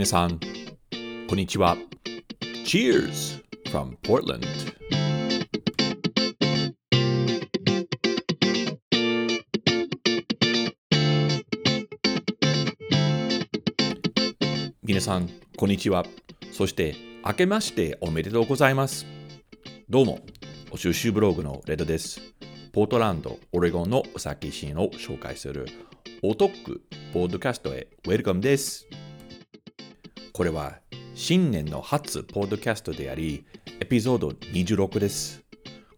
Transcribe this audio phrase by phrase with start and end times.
[0.00, 0.40] 皆さん、
[1.28, 1.76] こんにちは。
[2.64, 4.46] Cheers from Portland!
[14.82, 16.06] 皆さん、こんにちは。
[16.50, 19.04] そして、明けましておめでとうございます。
[19.90, 20.20] どうも、
[20.70, 22.22] お収集ブログのレドです。
[22.72, 25.66] ポートランド、オレゴンのお酒シーンを紹介する
[26.22, 26.80] おトック
[27.12, 28.88] ポッドキャストへウェルカムです。
[30.40, 30.78] これは
[31.14, 33.44] 新年の初ポッドキャストであり、
[33.78, 35.44] エピソード26です。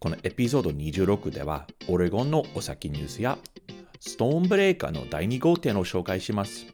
[0.00, 3.38] このエピソード26では、オレゴンのお酒ニュースや
[4.00, 6.66] ストーンブレーカーの第2号店を紹介します。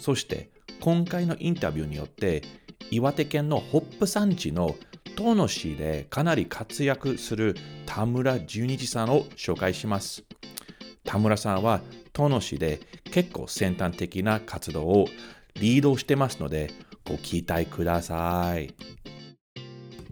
[0.00, 0.48] そして、
[0.80, 2.40] 今回のインタビューによって、
[2.90, 4.74] 岩手県のホップ産地の
[5.14, 10.24] 遠野市でかなり活躍する田村純一さんを紹介します。
[11.04, 11.82] 田村さんは
[12.14, 15.06] 遠野市で結構先端的な活動を
[15.60, 16.72] リードしてますので、
[17.04, 18.74] ご期待ください。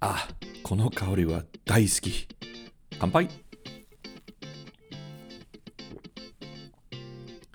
[0.00, 0.28] あ、
[0.62, 2.28] この香りは大好き。
[2.98, 3.28] 乾杯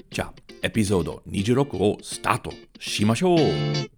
[0.09, 3.94] じゃあ、エピソード26をスタートしましょう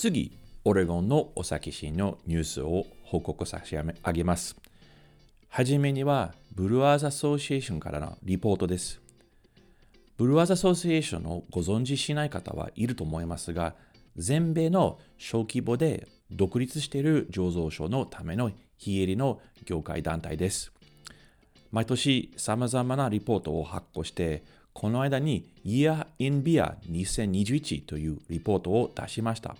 [0.00, 0.32] 次、
[0.64, 4.56] オレゴンのお酒シーンのニュースを報告差し上げます。
[5.48, 8.98] はじめには、 Brewers Association からのリポートです。
[10.16, 13.74] Brewers Association をご存知しない方はいると思いますが、
[14.16, 20.72] 全米の小規模で独立している醸造所のための非営利の業界団体です。
[21.72, 29.58] 毎年様々なリポートを発行して、この間に Year in Beer 2021というリポートを出しました。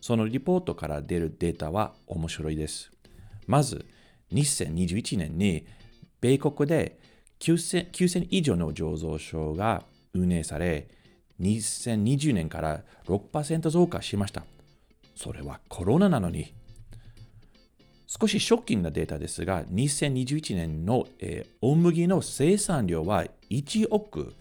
[0.00, 2.90] そのリポートから出るデータは面白いです。
[3.46, 3.86] まず、
[4.32, 5.66] 2021年に
[6.20, 6.98] 米国で
[7.40, 10.88] 9000, 9000以上の醸造所が運営され、
[11.40, 14.44] 2020年から6%増加しました。
[15.14, 16.54] それはコロナなのに。
[18.06, 24.34] 少しショッキングなデータですが、2021年の、えー、大麦の生産量は1億、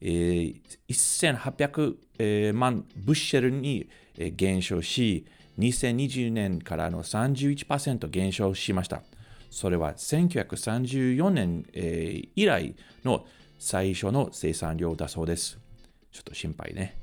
[0.00, 3.88] えー、1800、万ブッシェルに、
[4.36, 5.26] 減少し、
[5.58, 9.02] 2020年からの31%減少しました。
[9.50, 13.26] それは1934年、えー、以来の
[13.58, 15.58] 最初の生産量だそうです。
[16.12, 16.96] ちょっと心配ね。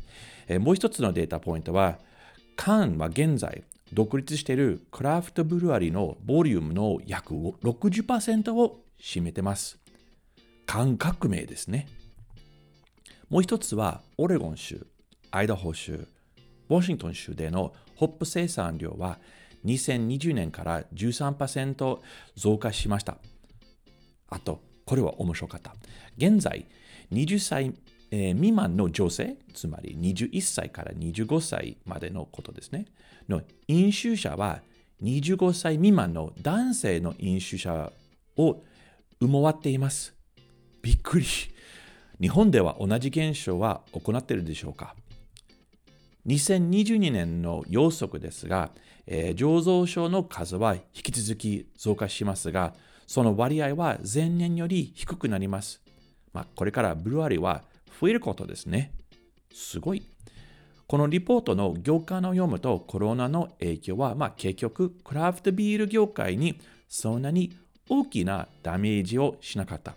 [0.47, 2.00] えー、もう一つのデータポイントは、
[2.55, 3.63] 缶は現在、
[3.94, 9.79] 独立しているクラフトブルワリーのボリュームの約60%を占めてます。
[10.66, 11.88] 缶革命ですね。
[13.30, 14.86] もう一つは、オレゴン州、
[15.31, 16.08] アイダホ州、
[16.69, 19.19] ワシントン州でのホップ生産量は
[19.66, 22.00] 2020年から13%
[22.35, 23.18] 増加しました。
[24.30, 25.75] あと、これは面白かった。
[26.18, 26.66] 現在、
[27.12, 27.74] 20歳、
[28.12, 32.85] 未満の女性、つまり21歳から25歳までのことですね、
[33.28, 34.62] の飲酒者は
[35.02, 37.91] 25歳未満の男性の飲酒者
[38.38, 38.62] を
[39.19, 40.14] 埋もっています。
[40.81, 41.25] びっくり。
[42.22, 44.96] 日本では同じ現象は行っているでしょうか
[46.28, 48.72] ？2022年の予測ですが、
[49.06, 52.74] えー、醸造所の数は引き続き増加しますが、
[53.06, 55.81] その割合は前年より低くなります。
[56.34, 57.64] まあ、これからブルワリーは
[58.00, 58.91] 増えることですね。
[59.53, 60.03] すごい。
[60.88, 67.56] このリポートの業界の読むとコロナの影響は、まあ、結局クラフトビール業界にそんなに
[67.90, 69.96] 大きなダメージをしなかった。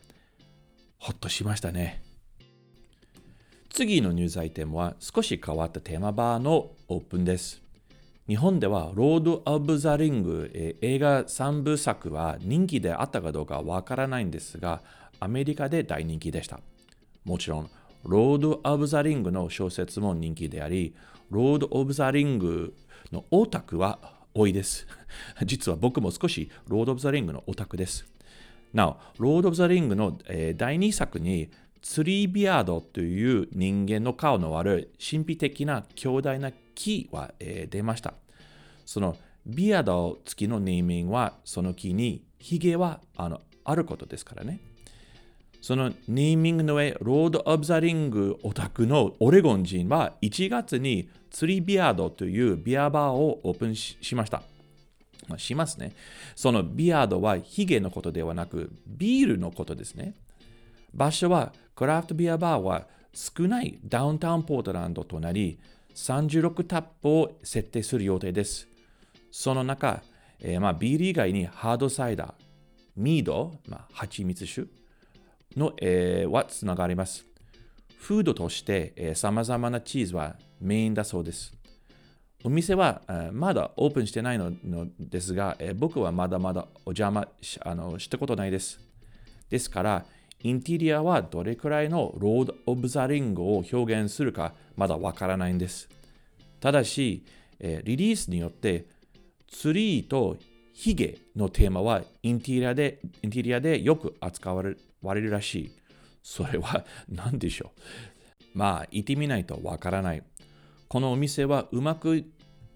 [0.99, 2.07] ほっとしましたね。
[3.70, 7.62] 次のニュースアイテムは少し変わったテーマバーのオープンです。
[8.26, 14.82] 日本ではロード・オブ・ザ・リング、映画3部作は人気であったかどうかわからないんですが、
[15.20, 16.61] アメリカで大人気でした。
[17.25, 17.70] もちろん、
[18.05, 20.94] ロード・オブ・ザ・リングの小説も人気であり、
[21.31, 22.75] ロード・オブ・ザ・リング
[23.12, 23.99] のオタクは
[24.35, 24.87] 多いです。
[25.44, 28.06] 実は僕も少しロード・オブ・ザ・リングのオタクです。
[28.73, 30.19] なお、ロード・オブ・ザ・リングの、
[30.56, 31.50] 第2作に
[31.82, 38.14] ツリービアードという人間の顔のある神秘的な巨大な木は、えー、出ました。
[38.84, 39.16] その
[39.46, 44.60] ビアード付きのネーミングはその木にヒゲはあのあることですからね。
[45.60, 54.42] そのネーミングの上、ロード・オブ・ザ・リングオタクのオレゴン人は1月にツリービアードというビアバーをオープンしました。
[55.36, 55.92] しますね。
[56.36, 60.14] そのビアードはヒゲのことではなくビールのことですね。
[60.94, 65.58] 場所はクラフトビアバーは少ないダウンタウンポートランドとなり
[65.94, 68.69] 36タップを設定する予定です。
[69.31, 70.02] その中、
[70.40, 72.32] えー、まあビール以外にハードサイダー、
[72.96, 74.69] ミード、まあ、蜂蜜酒
[75.56, 77.26] の、えー、はつながります。
[77.99, 81.52] フードとしてさまざまなチーズはメインだそうです。
[82.44, 83.02] お店は、
[83.32, 84.52] まだオープンしてないの
[85.00, 88.81] ですが、僕はまだまだお邪魔しあのしたことないです。
[89.50, 90.06] ですから、
[90.43, 95.88] インテリアはどれくらいのロード・オブ・ザ・リングを表現するかまだわからないんです。
[96.61, 97.25] ただし、
[97.58, 98.87] えー、リリースによって
[99.49, 100.37] ツリーと
[100.73, 105.73] ヒゲのテーマはインテリアでインテリアでよく扱われるらしい。
[106.23, 107.81] それは 何でしょう
[108.55, 110.23] まあ、行ってみないとわからない。
[110.88, 112.25] このお店はうまく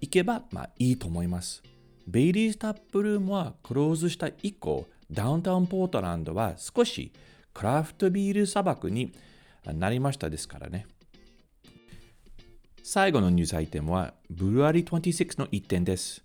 [0.00, 1.62] いけば、まあいいと思います。
[2.06, 7.12] ベイリースタップルームはクローズした以降、ダウンタウンポートランドは少し
[7.54, 9.12] クラフトビール砂漠に
[9.64, 10.86] なりましたですからね。
[12.82, 16.24] 最後のニュースアイテムは、ブルアリ26の一点です。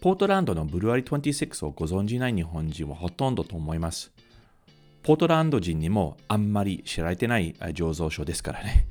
[0.00, 4.12] ポートランドのブルアリ26をご存じない日本人はほとんどと思います。
[5.02, 8.86] ポートランド人にもあんまり知られてない醸造所ですからね。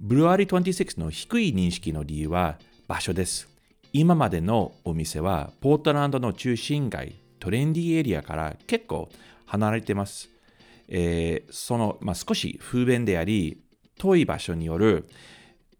[0.00, 3.48] ブルアリ26の低い認識の理由は場所です。
[3.92, 9.08] 今までのお店はポートランドの中心街、トレンディエリアから結構
[9.46, 10.28] 離れてます。
[10.88, 13.62] えー、その、まあ、少し不便であり、
[13.98, 15.08] 遠い場所による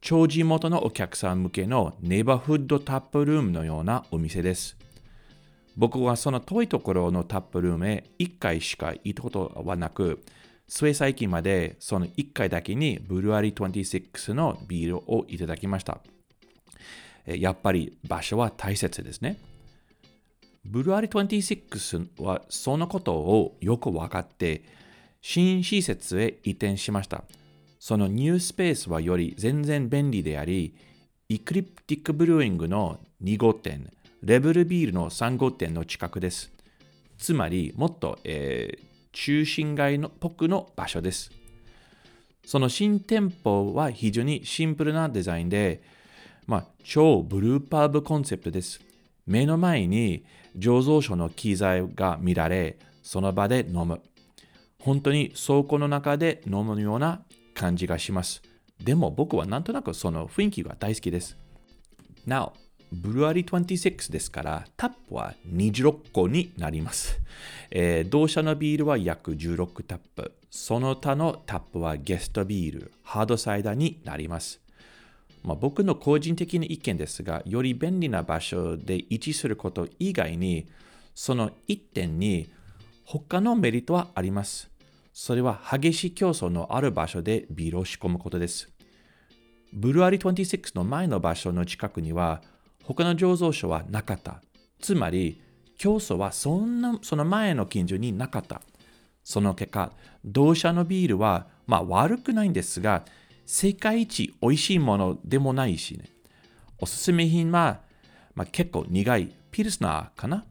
[0.01, 4.77] 超地元のお客さん向けのネイバーフッドタップルームのようなお店です。
[5.77, 10.25] 僕はその遠いところのタップルームへ1回しか行ったことはなく、
[10.67, 16.01] 末最近までその1回だけにブルアリー26のビールをいただきました。
[17.27, 19.39] やっぱり場所は大切ですね。
[20.65, 24.63] ブルアリー26はそのことをよく分かって、
[25.31, 27.23] 新施設へ移転しました。
[27.79, 30.75] そのニュースペースはより全然便利であり、
[31.29, 33.93] イクリプティックブルーイングの2号店、
[34.23, 36.51] レベルビールの3号店の近くです。
[37.19, 38.81] つまり、もっと、えー、
[39.13, 41.31] 中心街の僕の場所です。
[42.47, 45.83] その新店舗は非常にシンプルなデザインで、
[46.47, 48.81] まあ、超ブルーパーブコンセプトです。
[49.27, 50.25] 目の前に
[50.57, 54.01] 醸造所の機材が見られ、その場で飲む。
[54.89, 57.21] 本当に倉庫の中で飲むような
[57.53, 58.41] 感じがします。
[58.83, 61.37] でも僕はなんとなくその雰囲気が大好きです。
[62.25, 62.55] なお、
[62.91, 67.21] ブルアリ26ですから、タップは26個になります。
[67.71, 70.33] えー、同社のビールは約16タップ。
[70.51, 74.59] その他のタップはゲストビール、ハードサイダーになります。
[75.45, 80.67] まあ、僕の個人的な意見ですが、より便利な場所で位置すること以外に、
[81.15, 82.49] その一点に
[83.05, 84.71] 他のメリットはあります。
[85.21, 88.69] それは激しい競争のある場所でビールを仕込むことです。
[89.73, 92.41] ブルアリ26の前の場所の近くには
[92.85, 94.41] 他の醸造所はなかった。
[94.81, 95.43] つまり
[95.77, 98.63] 競争はそんなその前の近所になかった。
[99.25, 99.91] その結果、
[100.25, 103.05] 同社のビールはまあ悪くないんですが、
[103.45, 106.05] 世界一美味しいものでもないしね。
[106.79, 107.81] おすすめ品は、
[108.37, 110.45] まあ、結構苦いピルスナーかな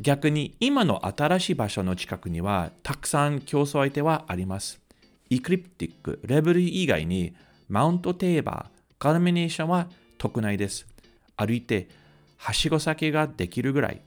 [0.00, 4.80] 逆に今の新しい場所の近くにはたくさん競争相手はあります。
[5.28, 7.34] イクリプティック、レベル以外に
[7.68, 10.86] マウントテーバー、カルミネーションは特内です。
[11.36, 11.88] 歩いて
[12.36, 14.00] はしご先ができるぐらい。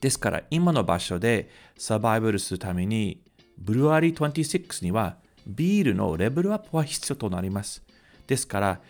[0.00, 3.20] ですから今の場所でサバイバルするために
[3.58, 7.82] ブルワリー26にはビールのレベルアップは必要となります。
[8.26, 8.80] ですから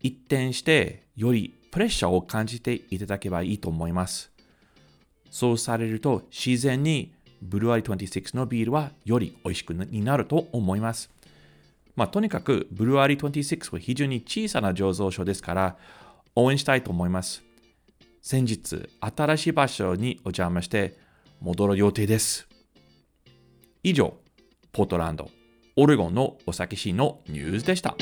[0.00, 4.33] 一転してよりプレッシャーを感じていただけばいいと思います。
[5.34, 7.12] そうされると自然に
[7.42, 11.10] ブルーアリ26のビールはより美味しくなると思います。
[11.96, 15.76] まあ、とにかくブルーアリ26は非常に小さな醸造所ですから
[16.36, 17.42] 応援したいと思います。
[18.22, 20.96] 先日、新しい場所にお邪魔して
[21.40, 22.46] 戻る予定です。
[23.82, 24.14] 以上、
[24.72, 25.28] ポートランド、
[25.74, 27.96] オレゴンのお酒シーンのニュースでした。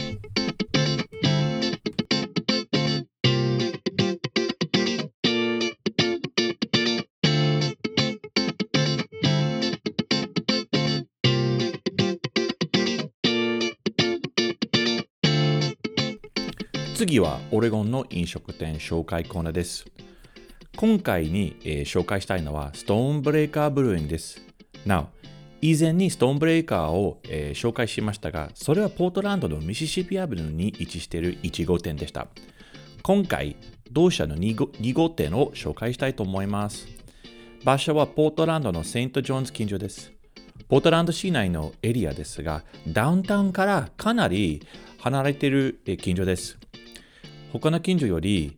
[17.02, 19.86] 次はオレゴンの飲食店紹介コーナーです。
[20.76, 24.40] 今回に、えー紹介したいのはストーンブレーカーブルーインです。
[24.86, 25.06] Now、
[25.60, 32.28] 以前にストーンブレーカーを、えー紹介しましたが、それはポートランドのミシシピアブルに位置している1号店でした。
[33.02, 33.56] 今回、
[33.90, 36.86] 同社の 2, 号2号店を紹介したいと思います。
[37.64, 40.12] 場所はポートランドのセント・ジョーンズ近所です。
[40.68, 44.64] ポートランド市内のエリアですが、ダウンタウンからかなり
[44.98, 46.60] 離れている近所です。
[47.52, 48.56] 他の近所より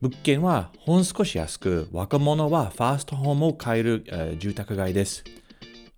[0.00, 5.24] 物件はほん少し安く、若者はファーストホームを買える、えー住宅街です。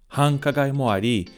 [0.09, 1.31] 繁華街もあり、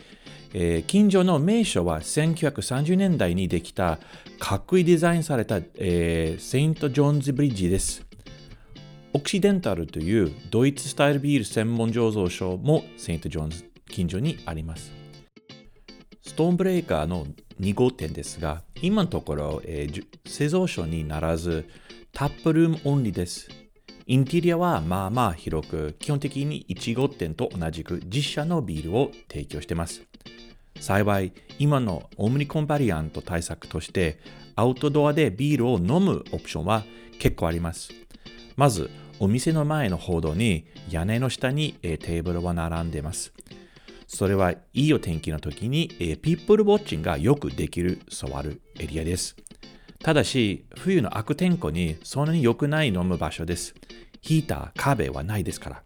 [0.55, 3.99] えー近所の名所は1930年代にできた
[4.39, 8.03] かっこいいデザインされた、えーセイント・ジョーンズ・ブリッジです。
[9.13, 15.04] オクシデンタルというドイツスタイルビール専門醸造所もセイント・ジョーンズ近所にあります。
[16.27, 17.27] ストーンブレーカーの
[17.61, 21.69] 2号店ですが、今のところ、えー製造所にならず、
[22.13, 23.49] タップルームオンリーです。
[24.07, 30.03] インテリアはまあまあ広く、基本的に1号店と同じく実社のビールを提供しています。
[30.81, 34.19] 幸い、今のオムニコンバリアント対策として、
[34.57, 36.85] アウトドアでビールを飲むオプションは
[37.19, 37.91] 結構あります。
[38.57, 38.91] まず、
[39.21, 43.35] お店の前の歩道に屋根の下に、テーブルは並んでいます。
[44.07, 49.37] それはいいお天気の時に、えーピープルウォッチングがよくできる、座るエリアです。
[50.01, 53.75] ただし、冬の悪天候にそんなに良くない飲む場所です。
[54.21, 55.83] ヒーター、壁はないですから。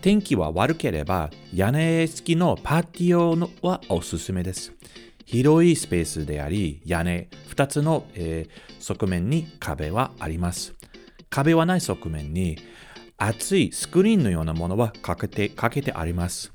[0.00, 4.72] 天気は悪ければ、屋根付きのパーティオのはおすすめです。
[5.26, 10.74] 広いスペースであり、屋根2つの、えー側面に壁はあります。
[11.28, 12.58] 壁はない側面に
[13.16, 16.52] 厚いスクリーンのようなものはかけてかけてあります。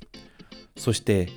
[0.77, 1.29] そして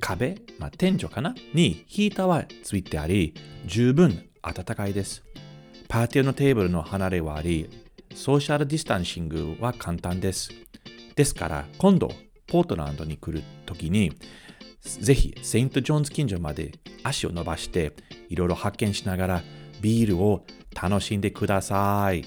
[0.00, 1.34] 壁、まあ、天井かな？
[1.54, 3.34] にヒーターはついてあり、
[3.66, 5.22] 十分暖かいです。
[5.88, 7.70] パーティーのテーブルの離れはあり、
[8.14, 10.50] ソーシャルディスタンシングは簡単です。
[11.16, 12.10] ですから、今度、
[12.46, 14.12] ポートランドに来るときに、
[14.80, 16.72] ぜひ、セイント・ジョンズ近所まで
[17.02, 17.92] 足を伸ばして、
[18.28, 19.42] いろいろ発見しながら、
[19.80, 22.24] ビールを楽しんでください。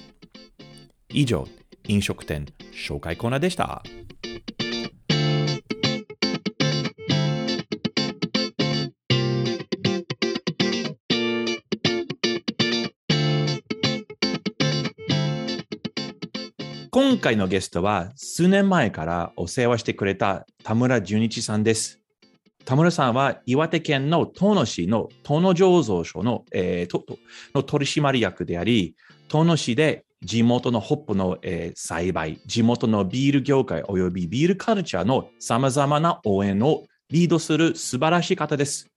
[1.10, 1.46] 以上、
[1.86, 3.82] 飲食店紹介コーナーでした。
[16.90, 22.00] 今回のゲストは数年前からお世話してくれた田村純一さんです。
[22.64, 27.04] 田村さんは岩手県の遠野市の遠野醸造所の,、えーと
[27.54, 28.94] の取締役であり、
[29.28, 38.90] 遠野市で地元のホップの、えー栽培、地元のビール業界及びビールカルチャーの様々な応援をリードする素晴らしい方です。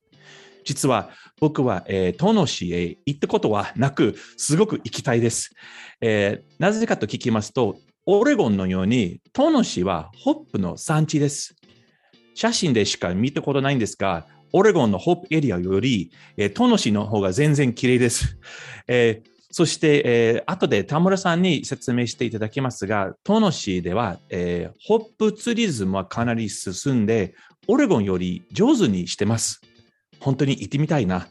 [0.63, 5.53] 実は僕は、えー、遠野市へ行ったことはなく、すごく行きたいです。
[6.01, 11.55] えーなぜかと聞きますと、オレゴンのように、遠野市はホップの産地です。
[12.35, 18.37] 写真でしか見たことないんですが、オレゴンのホップエリアより、えー、遠野市の方が全然綺麗です。
[18.87, 27.35] えーそして、えー後で田村さんに説明していただきますが、遠野市では、えーホップツーリズムはかなり進んで、
[27.67, 29.61] オレゴンより上手にしてます。
[30.21, 31.27] 本当に行ってみたいな。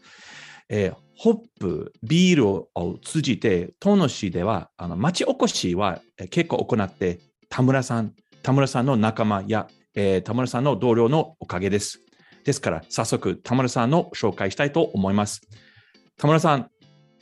[0.68, 2.70] えーホップ、ビールを
[3.02, 7.20] 通じて、遠野市では、あの町おこしはえー結構行って、
[7.50, 12.00] 田村さん、田村さんの仲間や、えー田村さんの同僚のおかげです。
[12.44, 15.42] ですから、早速、田村さんの紹介したいと思います。
[16.16, 16.70] 田村さん、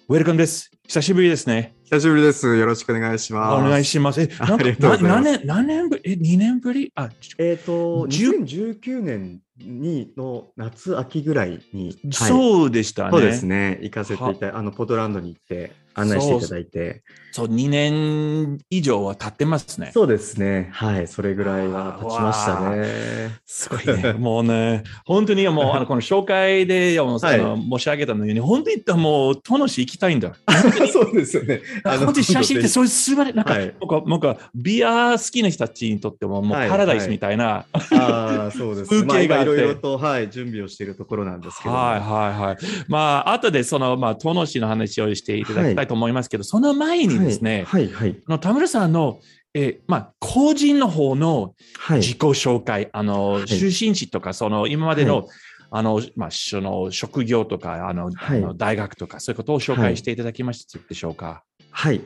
[0.09, 0.71] ウェルカムです。
[0.87, 1.75] 久しぶりですね。
[1.85, 2.57] 久しぶりです。
[2.57, 3.67] よろしくお願いします。
[3.67, 4.21] お願いします。
[4.21, 4.65] え、なんか
[5.03, 6.13] 何年、何年ぶり？
[6.13, 6.93] え、2年ぶり？
[6.95, 12.29] あ、えっ、と、10 2019年にの夏、秋ぐらいに、はい。
[12.29, 13.11] そうでしたね。
[13.11, 17.02] そうですね、行かせていただいて、あの、ポートランドに行って案内していただいて、
[17.33, 19.90] そう、2年以上は経ってますね。
[19.93, 23.38] そうですね、はい、それぐらいは経ちましたね。
[23.47, 24.12] すごいね。
[24.19, 30.33] もうね、本当にもう、あの、この紹介で、あの申し上げたのように、本当にもう、トノシ行きたいんだ。
[30.93, 31.61] そうですよね。
[31.85, 37.67] 本当に写真ってそういう素晴らしい、なんか、はいなんか、なんかビア好きな人たちにとっても、もうはいパラダイスみたいな。
[37.73, 39.02] ああ、そうですね。
[39.07, 41.76] 風景がいろいろと、はい、準備をしているところなんですけども。
[41.76, 42.57] はいはいはい。
[42.88, 49.18] まあ、後でその、まあ、トノシの話をしていただきたいと思いますけど、その前にですね、はい、はい、あの田村さんの、
[49.54, 51.99] えーまあ、個人の方のはい。
[51.99, 55.25] 自己紹介、あの、い出身地とか、その、今までの、は
[55.71, 61.42] あの、まあ、その、職業とか、あの、はいあの大学とか、そういうことを紹介していただきましたでしょうか？
[61.71, 62.00] はい。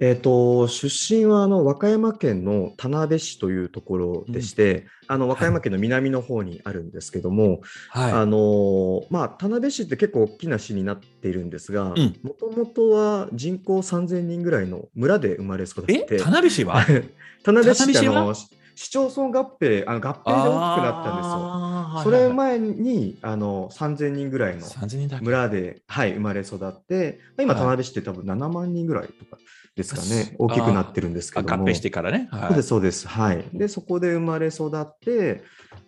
[0.00, 7.60] えっ、と、出身はあの和歌山県の田辺市というところでして、あの和歌山県の南の方にあるんですけども、
[7.92, 16.82] あはのまあ、田辺市って結構大きな市になっているんですがうん、もともとは人口3000人ぐらいの村で生まれ育って、田辺市は？
[17.44, 18.48] 田辺市ってあの市
[18.80, 21.34] 市町村合併あの合併で大きくなったんですよ。
[21.36, 22.02] あー。
[22.02, 22.34] それはいはい。
[22.34, 25.24] 前にあの3000人ぐらいの3000人だけ。
[25.24, 27.62] 村で、はい、生まれ育って、今、はい。
[27.62, 29.36] 田辺市って多分7万人ぐらいとか
[29.80, 31.54] ですかあね、大きくなってるんですけども。
[31.54, 32.28] あ合併してからね。
[32.30, 33.08] はいそうです、そうです。
[33.08, 33.44] はい。
[33.52, 35.42] で、そこで生まれ育って、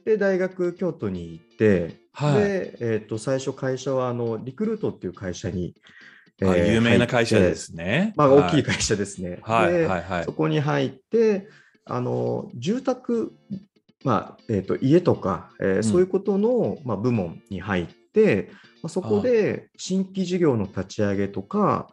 [0.04, 5.74] で、大学、京都に行って、はいで、えっ、と、最初、会社は、あの、リクルートっていう会社に、
[6.42, 8.12] あえー有名な会社ですね。
[8.16, 9.38] まあ、大きいはい会社ですね。
[9.42, 10.32] はいではいはいそ。
[10.32, 11.48] こに入って、
[11.84, 13.32] あの、住宅、
[14.04, 18.50] まあ、えっ、と、家とか、えーんそういうことの、まあ、部門に入って、
[18.82, 21.88] まあ、そこで新規事業の立ち上げとか、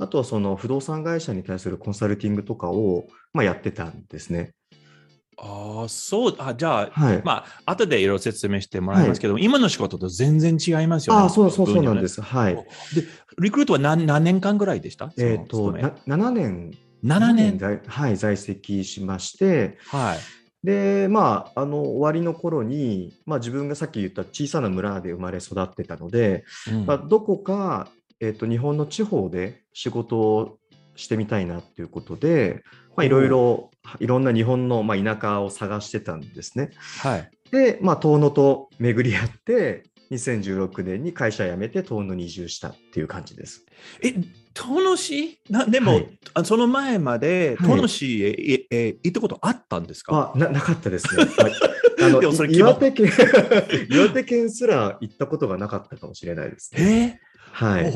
[0.00, 4.54] あとはその不動産会社に対するコンサルティングとかを、まあ、やってたんですね。
[5.36, 6.36] ああ、そう。
[6.38, 7.22] あじゃあ、はい。
[7.24, 11.22] まあ、後でいろいろ説明してもらいますけど、今の仕事と全然違いますよね。
[11.22, 12.20] ああ、そうそうそうなんです。
[12.20, 12.54] はい。
[12.54, 12.62] で、
[13.38, 15.12] リクルートは何何年間ぐらいでした？
[15.18, 16.70] えっ、と、その勤めな7年、
[17.04, 17.58] 7年。
[17.58, 20.18] 在はい、在籍しまして、はい。
[20.66, 27.88] で、まあ、あの、終わりの頃に、まあ、自分がさっき言った小さな村で生まれ育ってたので、うんまあ、どこか、
[28.20, 30.58] えっ、と、日本の地方で仕事を
[30.96, 32.62] してみたいなっていうことで、
[32.96, 36.70] まあ、いろいろ、いろんな日本の、まあ、田舎を探してたんですね。
[37.02, 37.30] はい。
[37.50, 43.64] で、まあ、遠野と巡り合って、2016年に会社辞めて遠野に移住したっていう感じです。
[44.02, 44.12] え、
[44.54, 45.40] 遠野市？
[45.48, 50.32] なでも、はいあその前まで、はい遠野市へ、ええ行ったことあったんですか？
[50.34, 51.24] あななかったですね。
[52.50, 53.10] 岩手県
[53.90, 57.20] 岩手県すら行ったことがなかったかもしれないですね。
[57.22, 57.29] え？
[57.52, 57.92] はい。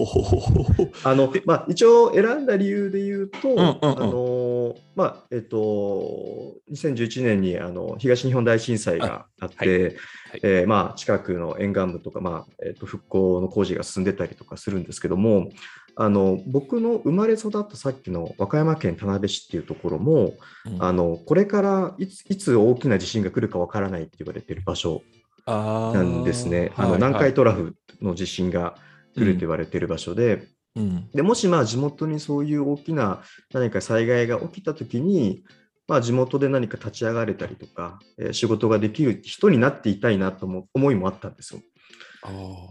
[1.04, 3.68] あのまあ、一応選んだ理由で言うと、んうんうん。
[3.82, 9.68] あのまあえっと、2011年にあの東日本大震災があって、はい。
[9.80, 9.94] はい。
[10.42, 15.50] えーまあ、近くの沿岸部とか、まあえっと、復興の工事が進んでたりとかするんですけども、
[15.96, 20.34] あの僕の生まれ育ったさっきの和歌山県田辺市っていうところも、
[20.66, 20.82] うん。
[20.82, 25.02] あのこれからいついつ大きな地震が来るかわからないって言われてる場所
[25.46, 26.72] なんですね。
[26.76, 26.96] あのはい。
[26.96, 28.76] 南海トラフの地震が
[29.14, 30.46] 来ると言われている場所で、
[30.76, 31.10] うん。
[31.10, 33.22] でもしまあ地元にそういう大きな
[33.52, 35.44] 何か災害が起きたときに、
[35.86, 41.60] まあ、地元で何か立ち上がれたりとか、えー仕事ができる人になっていたいなと思思いもあったんですよ。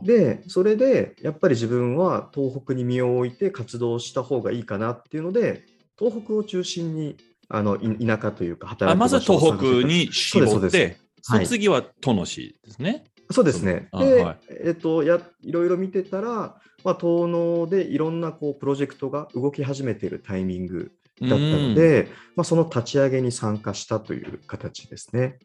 [0.03, 5.63] で、それでやっぱり自分は東北に身を置いて活動した方がいいかなっていうので、
[5.97, 7.17] 東北を中心に
[7.49, 9.79] あのい田舎というか働く場所を東探してた。
[9.79, 13.05] 北に絞って、その次は遠野市ですね。
[13.31, 13.73] そうですね。
[13.73, 25.37] で、あはいえっと、や、いろいろ見てたら、まあ、東農でいろんなこうプロジェクトが動き始めているタイミングだったので、まあ、その立ち上げに参加したという形ですね。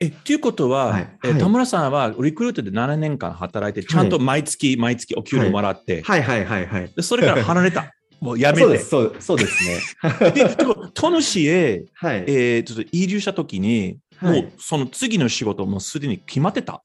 [0.00, 6.92] え、ということは、はいはいえ田村さんはリクルートで7年間働いて、ちゃんと毎月、毎月お給料もらって、はいはいはいはい。
[6.94, 7.92] でそれから離れた。
[8.20, 8.62] もうやめて。
[8.62, 10.32] そうです、そうそうですね。
[10.32, 12.24] で、でも遠野市へ、はい。
[12.26, 16.82] えーちょっと移住したときに、はいもうその次の仕事もすでに決まってた。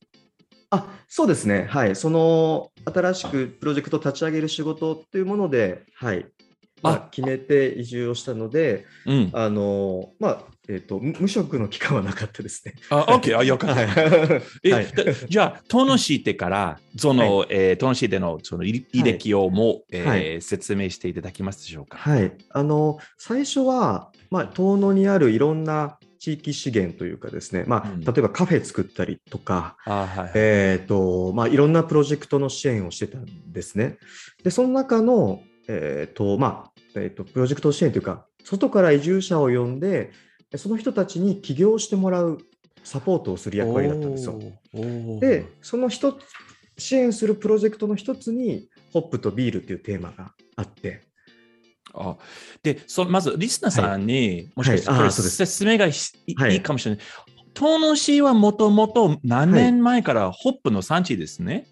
[0.76, 1.68] あそうですね。
[1.70, 1.96] はい。
[1.96, 6.26] その新しくプロジェクトを立ち上げる仕事っていうもので、はい。
[6.82, 9.30] まああ、決めて移住をしたので、うん。
[9.34, 12.74] あの、まあ、えっ、と、無無職の期間はなかったですね。
[12.90, 13.86] あ、オッケー、あ、よかった。
[13.86, 14.42] はい。
[14.64, 21.98] え、はいだじゃあ、遠野市ってから、その、えー遠野市でのその履履歴をも、えーはい説明していただけますでしょうか？
[21.98, 30.32] はい、あの最初は、まあ、遠野にあるいろんな地域資源というかですね、まあうん例えばカフェ作ったりとか、あはいはい。
[30.34, 34.00] えーとまあ、いろんなプロジェクトの支援をしてたんですね。
[34.44, 40.12] でその中の、えーとまあえー、とプロジェクト支援というか外から移住者を呼んで
[40.56, 42.40] その人たちに起業してもらう
[42.84, 44.40] サポートをする役割だったんですよ。
[45.20, 46.24] で、その一つ、
[46.78, 51.02] 支援するプロジェクトの一つに、ホップとビールっていうテーマがあって、
[51.98, 52.18] あ
[52.64, 57.06] でそまず、リスナーさんに、もしかしてこれはいあそうです説明がひいはいかもしれない。
[57.54, 61.68] 遠野市はもともと何年前からホップの産地ですね？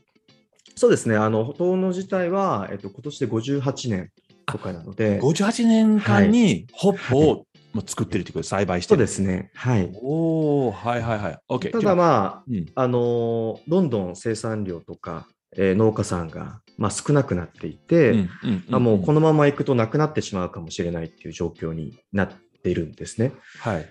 [0.75, 4.09] そうですね、あの、遠野自体は、えっと、今年で58年
[4.45, 9.05] とかなので、58年間にホップをもう作ってるということで栽培してそうる。
[9.05, 9.89] ですね、はい。
[10.01, 11.37] おおはいはいはい。
[11.49, 11.71] OK。
[11.71, 18.27] ただまあ、うんあの、どんどん生産量とか、えー農家さんが、まあ、少なくなっていて、
[18.71, 22.31] あもうこの、のままいくとなくなってしまうかもしれないっていう状況になっ
[22.63, 23.33] ているんですね。
[23.59, 23.89] はい。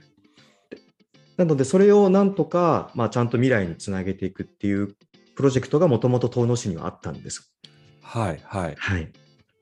[1.36, 4.94] なので、それをなんとか、まあ、ちゃんと未来につなげていくっていう
[5.34, 7.52] プロジェクトがもともと遠野市にはあったんです。
[8.02, 8.74] はいはい。
[8.76, 9.12] はい。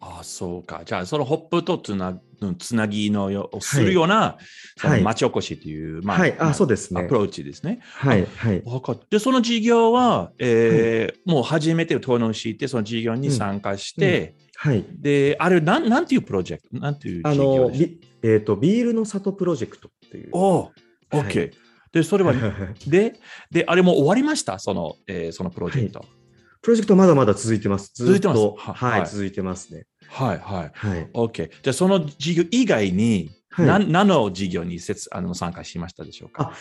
[0.03, 0.83] あそうか。
[0.85, 2.19] じゃあ、そのホップとつな
[2.59, 4.39] つなぎのよをするような、
[4.79, 7.03] その町おこしという、まあ、はい、あ、そうですね。
[7.03, 7.81] アプローチですね。
[7.83, 8.63] はい、はい。
[8.65, 14.87] わかっで、その事業は、えーもう初めて登録して、その事業に参加して、はい。
[14.91, 16.79] で、あれ、なんなんていうプロジェクト？
[16.79, 20.31] なんていうあ事業の、ですかビえっ、と、ビールの里プロジェクトっていう。
[20.33, 20.71] おお、は
[21.19, 21.53] い OK。
[21.93, 22.33] で、それは、
[22.87, 26.07] で、で、あれもう終わりました、その、えーそのプロジェクト。
[26.63, 27.91] プロジェクトまだまだ続いてます。
[27.95, 29.85] 続いてますははい、はい続いてますね。
[30.11, 30.71] はい、はい。
[30.75, 31.09] はい。
[31.15, 31.51] OK。
[31.63, 36.53] じゃあ、その事業以外に、はい何何の事業にせつあの参加しましたでしょうか？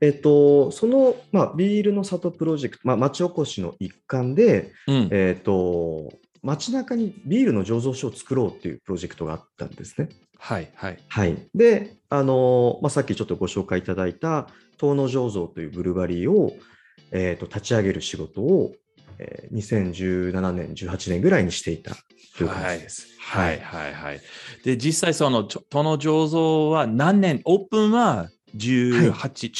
[0.00, 5.08] えっ、と、その、まあ、ビールの里プロジェクト、まあ、町おこしの一環で、うん。
[5.10, 6.08] えっ、と、
[6.42, 10.08] 街中にビールの醸造所を作ろうっていうプロジェクトがあったんですね。
[10.38, 10.98] はい、はい。
[11.08, 11.36] はい。
[11.52, 16.52] で、あの、まあ、さっきちょっとご紹介いただいた、遠野醸造というブルガリーを、
[17.10, 18.72] えっ、と、立ち上げる仕事を、
[19.18, 21.94] えー2017年、18年ぐらいにしていた
[22.36, 23.08] という感じです。
[23.20, 24.20] はい、はい、はい。
[24.64, 29.12] で、実際、その、ちょ都の醸造は何年、オープンは18、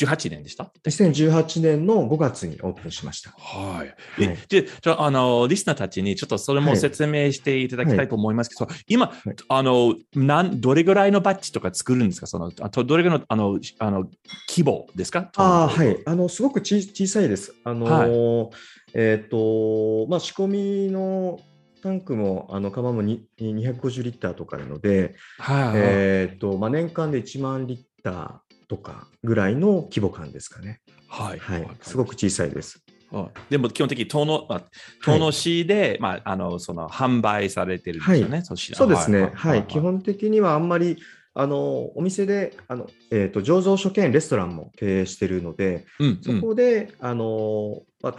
[0.06, 3.30] 18年でした？2018年の5月にオープンしました。
[3.30, 3.76] はい。
[3.78, 9.10] はいえで、じゃあ、あの、リスナーたちにちょっとそれも説明していただきたいと思いますけど、今、い
[9.48, 12.26] あの、なん、どれぐらいのバッジとか作るんですか？
[12.26, 14.08] その、あと、どれぐらいの、あの、あの、
[14.48, 15.30] 規模ですか？
[15.36, 15.98] ああ、はい。
[16.06, 17.54] あの、すごくち小さいです。
[17.64, 18.50] あのー
[18.94, 20.46] えっ、と、まあ、仕込
[20.86, 21.38] みの
[21.82, 25.72] タンクも、あの、釜もに250リッターとかなので、はい。
[25.74, 30.80] えっ、と、まあ、年間で1万リッターとかぐらいの規模感ですかね。
[31.08, 31.38] はい。
[31.38, 31.68] はい。
[31.82, 32.82] すごく小さいです。
[33.12, 34.62] うんでも基本的に遠野、まあ、
[35.04, 38.42] 遠野市で、まあ、あの、その、販売されてるんですよね。
[38.42, 39.30] そしそうですね。
[39.34, 39.62] ははいい。
[39.64, 40.98] 基本的にはあんまり、
[41.32, 48.14] あの、お店で、あの、えっ、と、醸造所兼レストランも経営しているので、うん、そこで、あのまあ、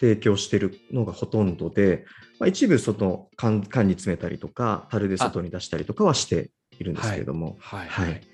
[0.00, 2.06] 提供しているのがほとんどで、
[2.38, 7.88] まあ、一部その缶缶に詰めたりとか、樽で外に出したりとかはしているんですけれども、はい。
[7.88, 8.29] ははいい。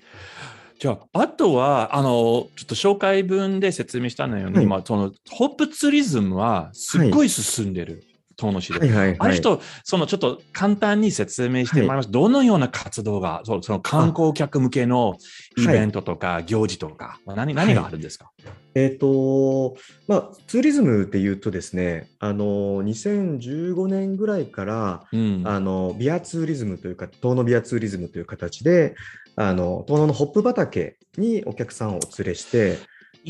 [0.79, 8.03] じゃあ、あとは、あの、ちょっと紹介文で説明したのように、はい今、その、ホップツーリズムはすっごい進んでる、
[8.35, 8.79] 遠野市で。
[8.79, 9.15] はいはいはい。
[9.19, 12.11] ある人、そのちょっと簡単に説明してもらいます。
[12.11, 15.17] どのような活動が、そのその観光客向けの
[15.57, 18.31] イベントとか行事とか、何何があるんですか、
[18.75, 19.75] えっ、と、
[20.07, 25.41] まあ、ツーリズムで言うとですね、あの、2015年ぐらいから、うん。
[25.43, 28.95] あの、ビアツーリズムというか、遠野ビアツーリズムという形で、
[29.37, 32.77] あの、遠野のホップ畑にお客さんをお連れして、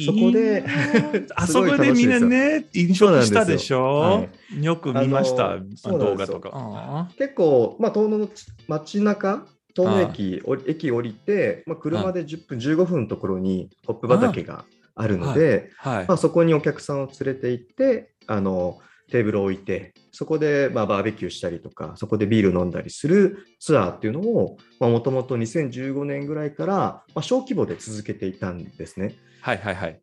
[0.05, 0.63] そこで
[1.35, 3.77] あそこでみんなね、飲食したでしょ？
[3.91, 6.51] そうなんでよく見ました、動画とか。
[6.53, 8.29] あ結構、まあ、遠野の
[8.67, 14.65] 街中遠野駅お駅降りて、まあ、車で10分、15分のところにホップ畑が
[14.95, 16.05] あるので、あはい。
[16.07, 29.15] まあ、そこにお客さんを連れて行って、あのテーブルを置いて、そこでまあバーベキューしたりとか、そこでビール飲んだりするツアーっていうのを、もともと2015年ぐらいから、まあ、小規模で続けていたんですね。
[29.41, 30.01] はいはいはい。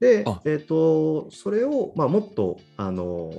[0.00, 3.32] であ、えー、とそれを、まあ、もっと、あの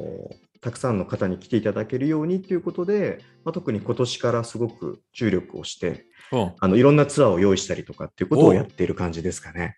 [0.60, 9.77] たくさんの方に来ていただけるようにということで、まあ、特に今年からすごく注力をしてうんあの、いろんなツアーを用意したりとかっていうことをやっている感じですかね。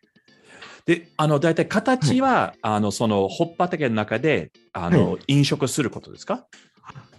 [0.90, 6.48] で、あの、大体形は、あの、その、ホップ畑の中で、あの、は飲食することですか？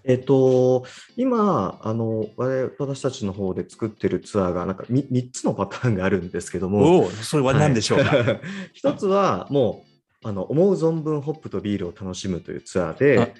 [0.02, 0.84] えっ、と、
[1.16, 8.40] 今、あの我々私たちの方で作ってるツアーがなんか 3, 3つのパターンがあるんですけども、おお、それは何でしょうか、はい。
[8.74, 9.84] 一つはも
[10.24, 13.34] うあの思う存分ホップとビールを楽しむというツアーで、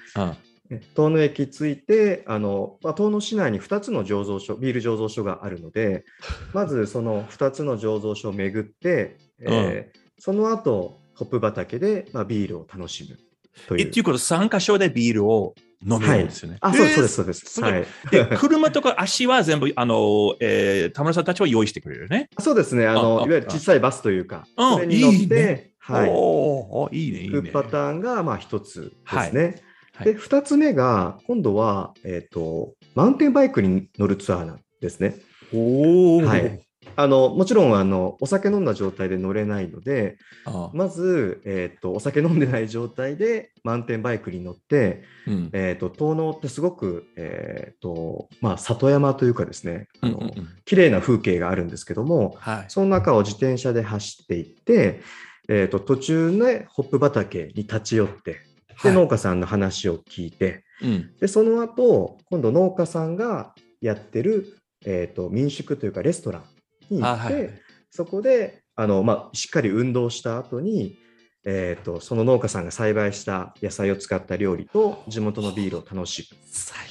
[0.95, 6.05] 遠野駅着いて、あのまあ、遠野市内に2つの醸造所、ビール醸造所があるので、
[6.53, 13.19] まずその2つの醸造所を巡って、えーその後ホップ畑で、まあ、ビールを楽しむ
[13.67, 13.87] という。
[13.87, 15.55] えっていうこと、3箇所でビールを
[15.87, 16.59] 飲めるんですよね。
[16.61, 17.41] あ、そうです、そうえーです、そうです。
[17.47, 22.29] すはい、で、車とか足は全部、あの、えー田村さんたちは用意してくれるよね。
[22.39, 27.37] そうですね、あのああいわゆる小さいバスというか、うんそれに乗って、いいねはい、おーいいね、いいね。
[27.37, 29.43] 行くパターンがまあ一つですね。
[29.43, 29.63] はい
[30.05, 35.17] で、二つ目が、今度は、えっ、と、マウンテンバイクに乗るツアーなんですね。
[35.53, 45.51] おお、はいあのもちろんあのお酒飲んだ状態で乗れないので、あまず、えー、とお酒飲んでない状態でマウンテンバイクに乗って、うん。
[45.53, 50.49] えー、と遠野ってすごく、えーとまあ、里山というかですねあの、うんうんうん。
[50.65, 52.65] 綺麗な風景があるんですけどもはい。
[52.69, 55.01] その中を自転車で走っていって、
[55.49, 58.41] えー、と途中でホップ畑に立ち寄ってで、
[58.77, 58.93] はい。
[58.93, 61.11] 農家さんの話を聞いてうん。
[61.21, 66.45] でその後今度農家さんがやってる、えー、と民宿というかレストラン
[66.91, 67.51] に行って、あはい
[67.93, 70.97] そこであの、まあ、しっかり運動した後に、
[71.45, 76.39] えー、とその農家さんが栽培した野菜を使った料理と地元のビールを楽しむ。
[76.47, 76.91] 最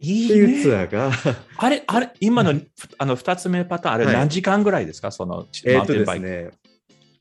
[0.00, 0.76] いいっていうツね。
[0.76, 1.10] アーが、
[1.56, 2.54] あれ、あれ、今の
[2.98, 5.10] あの2つ目パターン、あれはい何時間ぐらいですか？
[5.10, 6.06] そのえっとで。
[6.06, 6.50] すね、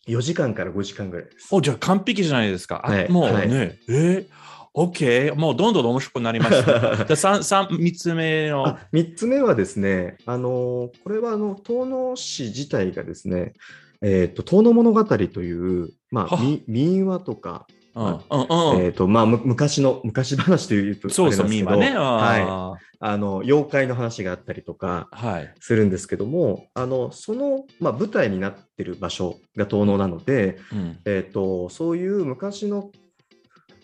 [0.07, 1.47] 4時間から5時間ぐらいです。
[1.51, 2.81] お、じゃあ完璧じゃないですか。
[2.85, 4.27] あはいもうね、はいえー、
[4.73, 5.35] OK。
[5.35, 6.63] もうどんどん面白くなります、ね。
[6.65, 13.53] じゃあ三三三つ目のあ、3つ目はですね、あのこれはあの遠野市自体がですね、
[14.01, 22.41] えっと遠野物語という、まあ、民話とか、うんうんうんえっとまあ、む昔の昔話というとそうそう、あれミーなんですけどはね。
[22.41, 25.53] はい、ああの妖怪の話があったりとかーはい。
[25.59, 32.91] するんですけども、あのその、まあ、舞台になってる場所が遠野なので、うんえっとそういう昔の、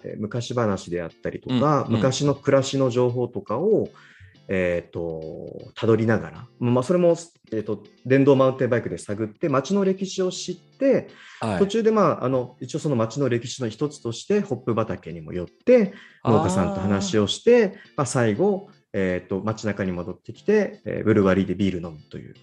[0.04, 1.92] えー昔話であったりとか、うんうん。
[1.94, 3.90] 昔の暮らしの情報とかを、
[4.50, 7.16] えっと辿りながら、まあ、それも、
[7.52, 11.08] えっと電動マウンテンバイクで探って街の歴史を知って、
[11.40, 11.60] はい。
[11.60, 15.94] 途中で、まあ、あの一応その町の歴史の一つとしてホップ畑にも寄って
[16.26, 22.34] 農家さんと話をして、まあ、最後、えー、と街中に戻ってきて、えーブルワリーでビール飲むという。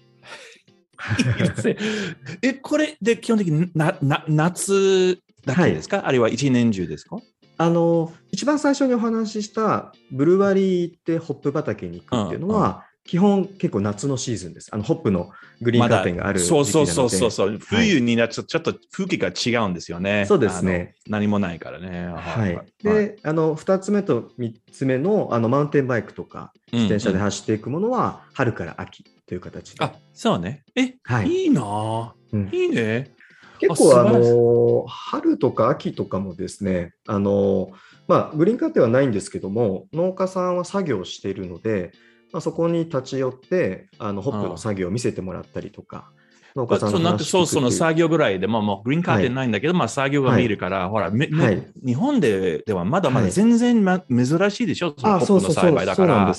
[2.43, 7.17] え、これで基本的になな夏だけですか、あるいは一年中ですか？
[7.61, 14.69] あの一番最初にお話ししたブルワリーってホップ畑に行くっていうのは、基本結構夏のシーズンです。
[14.71, 15.29] あのホップの
[15.61, 20.25] グリーンカーテンがあるそうそうそうそうそう、はい冬になるとちょっと風景が違うんですよね。
[20.27, 20.95] そうですね。
[21.07, 22.07] 何もないからね。
[22.07, 30.63] はい、はいで、あの2つ目と3つ目のあのマウンテンバイクとか自転車で走っていくものは、春から秋という形で、あ、そうね。
[30.75, 33.13] え、はいい、いなうんいいね。
[33.61, 37.69] 結構あの春とか秋とかもですねあの、
[38.07, 41.91] まあ、グリーンカーテンはないんですけども農家さんは作業しているので、
[42.33, 46.11] まあ、そこに立ち寄ってあのホップの作業を見せてもらったりとか、
[46.55, 47.45] 農家さんのそう。
[47.45, 51.71] そうその作業ぐらいでももうグリーンカーテンないんだけど、まあ作業が見えるから、ほら、めめはい。
[51.85, 53.31] 日本でではまだまだはい。
[53.31, 56.35] 全然、ま、珍しいでしょ、そのあホップの栽培だから。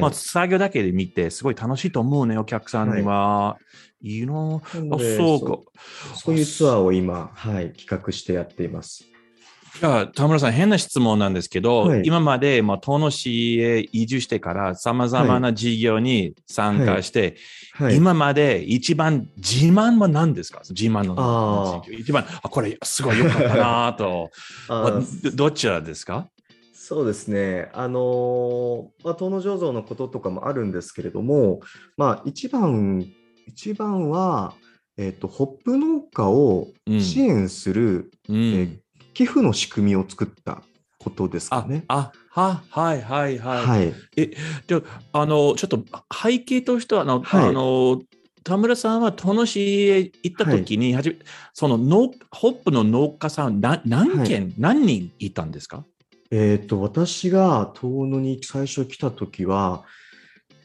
[0.00, 3.56] まあ、作業だけで見て、すごい楽しいと思うね、お客さんには。
[4.00, 4.62] いいなの
[4.96, 5.58] でそうか。
[6.14, 9.04] そういうツアーを今、はい、企画してやっています。
[9.80, 12.02] じゃあ、田村さん、変な質問なんですけど、はい。
[12.04, 17.36] 今まで、まあ、遠野市へ移住してから、さまざまな事業に参加して、
[17.74, 20.62] はい、今まで一番自慢は何ですか？
[20.68, 24.30] 自慢のあ一番、あ、これすごい良かったなと。
[24.68, 24.90] あ まあ
[25.22, 26.28] どどちらですか？
[26.74, 31.60] そうですね、あのーまあ、遠野醸造のこととかもあるんですけれども、
[31.98, 33.06] まあ、一番、
[33.48, 34.54] 一番は、
[34.96, 38.80] えっとホップ農家をうん支援する、うえーん。
[39.14, 40.62] 寄付の仕組みを作った
[40.98, 43.66] ことですかあね。、あ、は、はい、はい、はい。
[43.66, 43.94] はい、
[44.68, 44.80] じゃ
[45.12, 45.82] あ、あの、ちょっと
[46.22, 48.00] 背景としては、あの、はいあの
[48.44, 51.16] 田村さんは遠野市へ行った時に、はじめ
[51.52, 55.84] その農ホップの農家さんな何件、何人いたんですか？
[56.30, 59.84] えっと私が遠野に最初来た時は、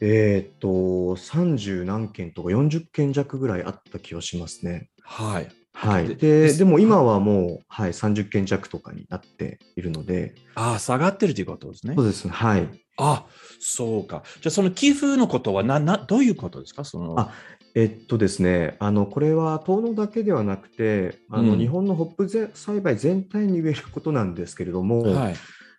[0.00, 4.88] えっと30何件とか40件弱ぐらいあった気がしますね。
[5.02, 5.48] はい。
[5.76, 12.06] はい、ででも今はもう、はい、30件弱とかになっているので、ああ、下がってるということですねそう。
[12.06, 12.68] ですね、はい。
[12.96, 13.26] あ
[13.58, 14.22] そうか。
[14.40, 16.84] じゃあ、その寄付のことはな、な、どういうことですか？
[16.84, 17.32] その、あ
[17.74, 25.34] えっとですね、あのこれは遠野だけではなくて、あのうん日本のホップぜ栽培全体に言えることなんですけれども、はい。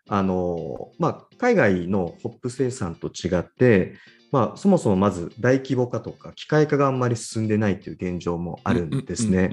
[0.08, 3.96] あのまあ、海外のホップ生産と違って、
[4.32, 9.50] まあ、そもそもまず大規模化とか機械化があんまり進んでないという現状もあるんですね。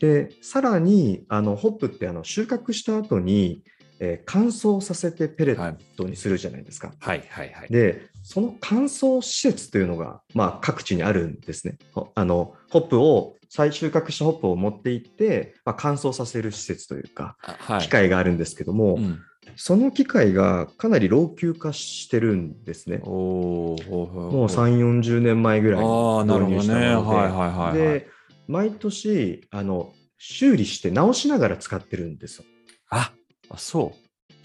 [0.00, 3.62] でさらにあのホップってあの収穫した後に、
[4.00, 6.92] えー乾燥させてペレットにするじゃないですか。
[7.00, 7.68] はいはいはい。
[7.68, 11.78] でその乾燥施設というのが、まあ、各地にあるんですね。
[11.92, 17.80] ほあのホップを再収穫したホップを持って行って、まあ、乾燥させる施設というかあはい。
[17.82, 19.20] 機械があるんですけども、うん
[19.56, 22.98] その機械がかなり老朽化してるんですね。
[22.98, 25.88] もう3、40年前ぐらいに。
[26.24, 27.78] 導入したのではいはいはい。
[27.78, 28.08] で、
[28.46, 32.44] 毎年あの修理して直しながら使ってるんですよ。
[32.90, 33.12] あ、
[33.50, 33.94] あそ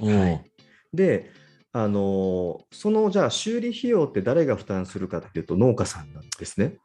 [0.02, 0.06] う。
[0.06, 0.44] うんはい
[0.94, 1.32] で、
[1.72, 6.76] あのそのじゃあ修理費用って誰が負担するかっていうと農家さんなんですね。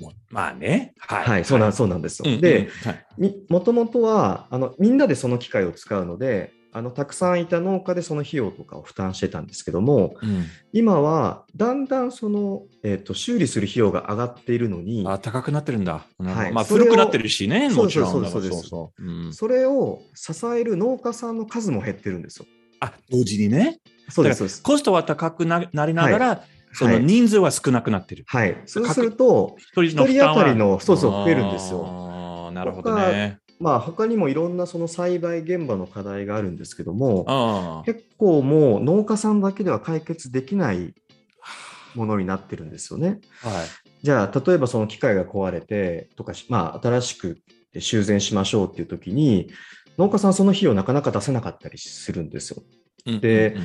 [0.00, 0.94] もまあね。
[0.98, 1.24] はい。
[1.24, 1.76] はい、そうなんす。
[1.76, 2.24] そうなんですよ。
[2.26, 2.68] うんうんで、
[3.48, 16.04] もともとはあのみんなでその機械を使うのであのたくさんいた農家でその費用とかを負担してたんですけどもうん今はだんだんその、えー、と修理する費用が上がっているのにあ、高くなってるんだ。
[16.18, 18.10] はいまあ、古くなってるしね、もちろん。
[18.10, 22.46] そうそうそうそれを支える農家さんの数も減ってるんですよ。
[22.80, 23.78] あ、同時にね。
[24.08, 24.62] そうですそうです。
[24.62, 28.24] コストは高くななりながら、そのはい人数は少なくなってる。
[28.26, 33.38] はい、そうすると一人当たりのそうそう増えるんですよなるほどね。
[33.60, 37.82] まあ他にもいろんなその栽培現場の課題があるんですけども。
[37.86, 40.94] 結構もう農家さんだけでは解決できない
[41.94, 43.20] ものになってるんですよね。
[43.40, 43.66] はい。
[44.02, 47.38] じゃあ、例えばその機械が壊れてとかし、まあ、新しく
[47.78, 49.50] 修繕しましょうっていう時に、
[49.98, 52.62] 農家さんその費用なかなか出せなかったりするんですよ。
[53.06, 53.56] うんで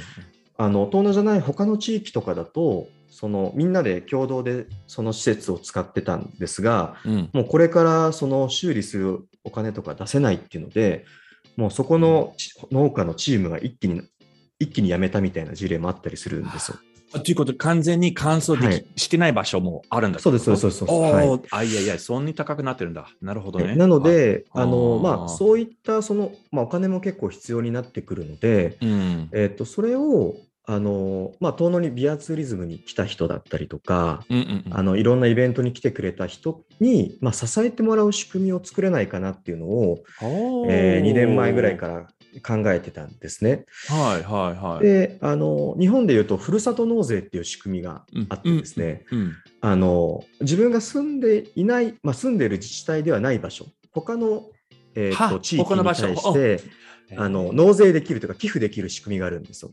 [0.62, 11.06] あの、東南じゃない他の地域とかだと、そのみんなで共同でその施設を使ってたんですが、うんもうこれからその修理するお金とか出せないっていうので、
[11.56, 14.02] もうそこのち農家のチームが一気に、
[14.60, 16.78] 一気に辞めたみたいな事例もあったりするんですよ。
[17.12, 23.08] あということで、完全に乾燥でき、はいしてない場所もあるんだそうですそうですそうですおはいーあ、いやいや、そんなに高くなってるんだ。
[23.22, 23.76] なるほどね。
[23.76, 29.30] なので、はいあのまあ、そういったその、まあ、お金も結構必要になってくるので、はい、うん。
[29.32, 30.36] えっとそれを
[30.72, 42.08] あの、まあ、遠野にビアツーリズムに来た人だったりとか、うんうんうんあのいろんなイベントに来てくれた人に、まあ、支えてもらう仕組みを作れないかなっていうのを、おーえ2年前ぐらいから
[42.44, 43.66] 考えてたんですね。
[43.88, 44.84] はいはいはい。
[44.84, 49.34] であの日本でいうとふるさと納税っていう仕組みがあってですね、うん。
[49.62, 54.44] あの自分が住んでいない、まあ、住んでいる自治体ではない場所他の、
[54.96, 56.40] えーはと地域に他の場所対して
[57.12, 59.72] えーあの納税できるというか寄付できる仕組みがあるんですよ。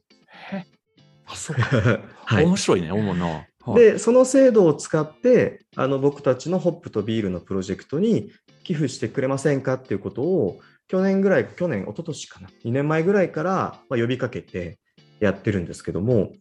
[1.28, 2.00] へあ、そうか。
[2.24, 2.44] はい。
[2.44, 3.26] 面白いね、思うな。
[3.26, 3.74] はい。
[3.74, 8.30] でその制度を使ってあの僕たちのホップとビールのプロジェクトに
[8.64, 12.48] 寄付してくれませんかっていうことを去年ぐらい去年一昨年かな。
[12.64, 14.78] 2年前ぐらいから、まあ、呼びかけて
[15.20, 16.32] やってるんですけども、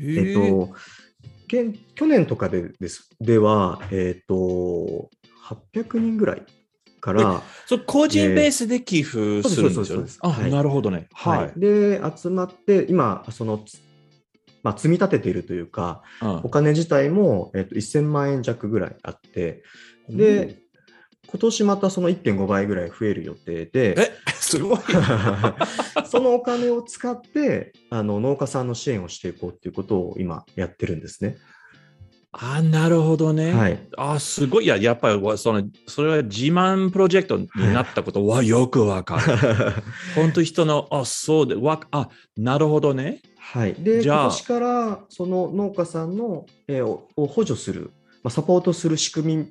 [0.00, 0.70] えっと、
[1.46, 5.10] 現去年とかでですでは、えっと、
[5.74, 6.42] 800人ぐらい
[7.00, 11.08] から、そう個人ベースで寄付するんですよねなるほどね。
[11.12, 11.52] ははい。
[11.56, 11.60] い。
[11.60, 13.78] で集まって今その、つ
[14.62, 19.62] まあ、積み立てているというかうんお金自体も、えっと、1000万円弱ぐらいあって
[20.08, 20.58] で、
[21.26, 24.78] 今年またその1.5倍ぐらい増える予定でえ、すごい。
[26.04, 31.38] そのお金を使ってあの農家さんの支援をしていこうっていうことを今やってるんですね。
[32.32, 33.52] あ、なるほどね。
[33.52, 34.64] はいあ、すごい。
[34.64, 39.22] いや、やっぱりわその、それは自慢プロジェクトになったことはよくわかる。
[40.16, 43.20] 本当に人の、あ、そうで、わ、あ、なるほどね。
[43.52, 47.90] はい、でじゃあ今年からその農家さんの、えーをを補助する、
[48.22, 49.46] まあ、サポートする仕組みっ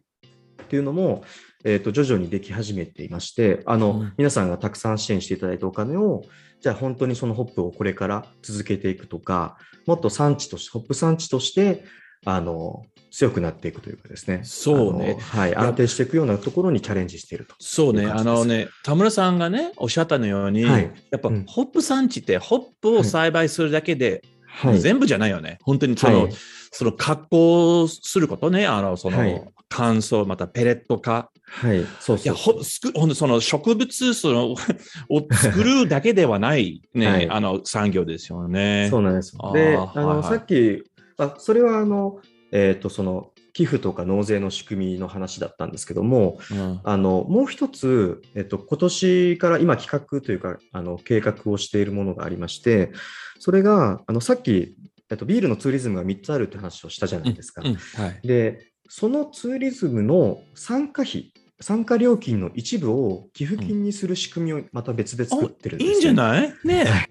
[0.69, 1.23] ていうのも、
[1.63, 6.23] えー、と徐々にでき始めていましてあの、うん皆さんがたくさん支援していただいたお金を
[6.61, 11.83] じゃあ本当にそのホップをこれから続けていくとかもっと産地としてホップ産地として
[12.25, 14.41] あの強くなっていくというかですね。
[14.43, 15.17] そうね。
[15.19, 17.55] はい、や安定していくようなところにチャレンジしていると。
[17.59, 18.05] そうね。
[18.05, 20.91] あのね、田村さんがね、おっしゃったのように、はい。
[21.11, 21.45] やっぱ、うん。
[21.45, 24.79] ホップ産地って、ホップを栽培するだけで、はい。
[24.79, 25.59] 全部じゃないよね。
[25.61, 26.33] 本当にその、はい。
[26.71, 29.43] その加工することね、あの、その、はい。
[29.67, 31.31] 乾燥、またペレット化。
[31.43, 32.35] はい、そういや、そう。
[32.35, 34.55] そうほ、すく、ほんとその植物、その、
[35.09, 37.29] を作るだけではない、ね、 はい。
[37.29, 38.87] あの、産業ですよね。
[38.89, 40.23] そうなんですで、あはいの、はい。
[40.23, 40.83] さっき、
[41.25, 42.19] あ、それはあの、
[42.51, 46.81] えっ、と、その、寄付とか納税の仕組みの話だったんですけども、うん。
[46.83, 52.91] あの、もう一つ、えっ、と、今年から今企画というか、あの、計画をしているものがありまして、
[53.39, 54.75] それが、あの、さっき、
[55.09, 57.61] えっと、ビールのツーリズムが3つあるって話をしたじゃないですか。
[57.63, 58.27] うんはい。
[58.27, 65.91] で、そのツーリズムの参加費、参加料金の一部を寄付金にする仕組みをまた別で作ってるんですよ。
[65.91, 66.53] いいんじゃない？
[66.65, 67.07] ね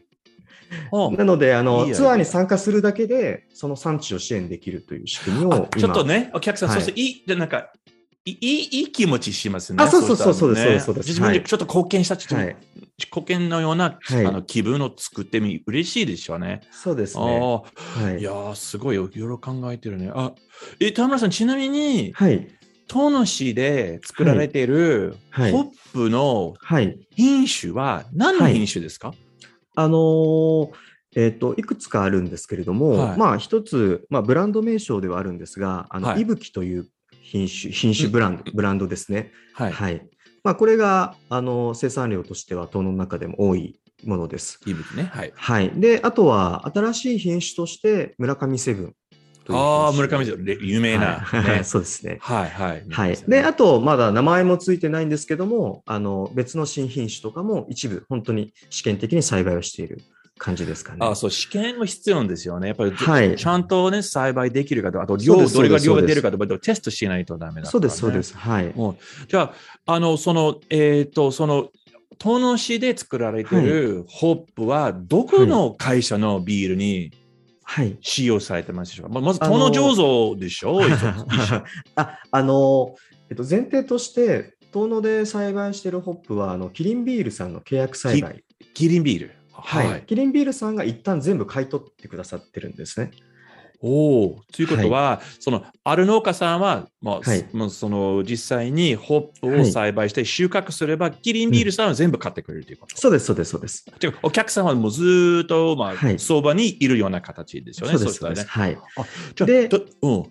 [1.16, 7.72] なのであのツアーに参加するだけで、その産地を支援できるという仕組みをちょっとね、お客さん、はいそうそう、いい、でなんか、
[8.24, 9.82] いいいいい気持ちしますね。
[9.82, 12.56] あそうそうそうそうですそうです自分でちょっと貢献した、ちょっとはい
[12.98, 16.60] 貢献のような、はいあの気分を作ってみ、嬉しいでしょうね。
[16.70, 17.24] そうですね。
[18.18, 18.22] いい。
[18.22, 20.10] やー、すごいよ、いろいろ考えてるね。
[20.14, 20.32] あ、
[20.80, 22.46] え、田村さん、ちなみに、はい。
[22.88, 26.98] 遠野市で作られているはいホップのはい。
[27.14, 29.14] 品種は何の品種ですか、
[29.74, 30.70] あのー
[31.16, 36.86] えっ、と、いくつかあるんですけれども、はいまあ、一つ、まあ、ブランド名称ではあるんですが、あの、はいいぶきという
[37.22, 39.32] 品種、品種ブランド、ブランドですね。
[39.54, 39.72] はい。
[39.72, 40.02] はい。
[40.44, 44.60] まあ、これが、あの、生産量としては、東の中でも多いものです。
[44.66, 45.10] いぶきね。
[45.12, 45.32] はい。
[45.34, 45.70] はい。
[45.70, 48.94] で、あとは、新しい品種として、村上セブン
[49.50, 49.62] という。
[49.62, 51.64] ああ、村上さん、れ有名な、はいね。
[51.64, 52.18] そうですね。
[52.20, 52.84] はいはい。
[52.88, 53.16] はい。
[53.28, 60.00] で、あと、まだ名前もついてないんですけども、あの、別の新品種とかも一部、本当に試験的に栽培をしている
[60.38, 60.98] 感じですかね。
[61.00, 62.68] あそう、試験も必要なんですよね。
[62.68, 67.70] やっぱり、はいちゃんとね、栽培できるかとか、あと量、どれが量が出るかとか、テストしないとダメだね。
[67.70, 68.36] そうです、そうです。
[68.36, 68.72] はい。
[68.74, 68.96] もう
[69.28, 69.52] じゃ
[69.86, 71.70] あ、あの、その、えっ、と、その、
[72.18, 77.12] 遠野市で作られているホップは、どこの会社のビールに
[77.70, 77.96] はい。
[78.00, 81.62] 使用されてますでしょうか、まあまず、あの醸造でしょ、一 緒
[81.94, 82.96] あ、あの、
[83.30, 88.42] えっと、前提として、遠野で栽培しているホップは、あのキリンビールさんの契約栽培。
[88.74, 89.30] キリンビール。
[89.52, 93.12] はい、キリンビールさんが一旦全部買い取ってくださってるんですね。
[93.82, 102.96] おお、ということは、そのある農家さんは、もう、はいもうその実際にホップを栽培して収穫すれば、キリンビールさんは全部買ってくれるということ。
[102.96, 103.84] そうです、そうです、そうです。
[103.98, 107.96] てかお客さんはもうずーっと、まあ、はい相場にいるような形ですよね。
[107.96, 108.42] そうです、そうです。
[108.42, 108.48] ね。
[108.48, 108.78] はい。
[109.34, 110.24] じゃあでどうん。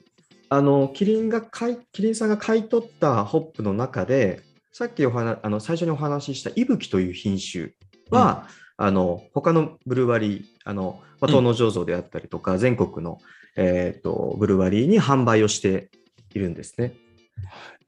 [0.52, 4.42] あのキリンが買いキリンさんが買い取ったホップの中で、
[4.72, 7.72] さっきお話あの最初にお話ししたいぶきという品種
[8.10, 8.48] は、
[8.78, 13.20] あの他のブルワリー、あのまあ、うん東野醸造であったりとか、全国の、
[13.62, 15.90] えー、とブルワリーに販売をして
[16.34, 16.94] いるんですね。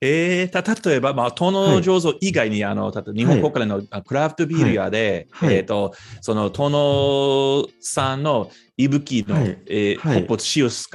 [0.04, 10.90] えー、た例えば、まあ、東野醸造以外に、あの例えば日本国内のあクラフトビール屋で、はいはいえっ、と、その東野さんのいぶきの、はいえーはいホップを使用す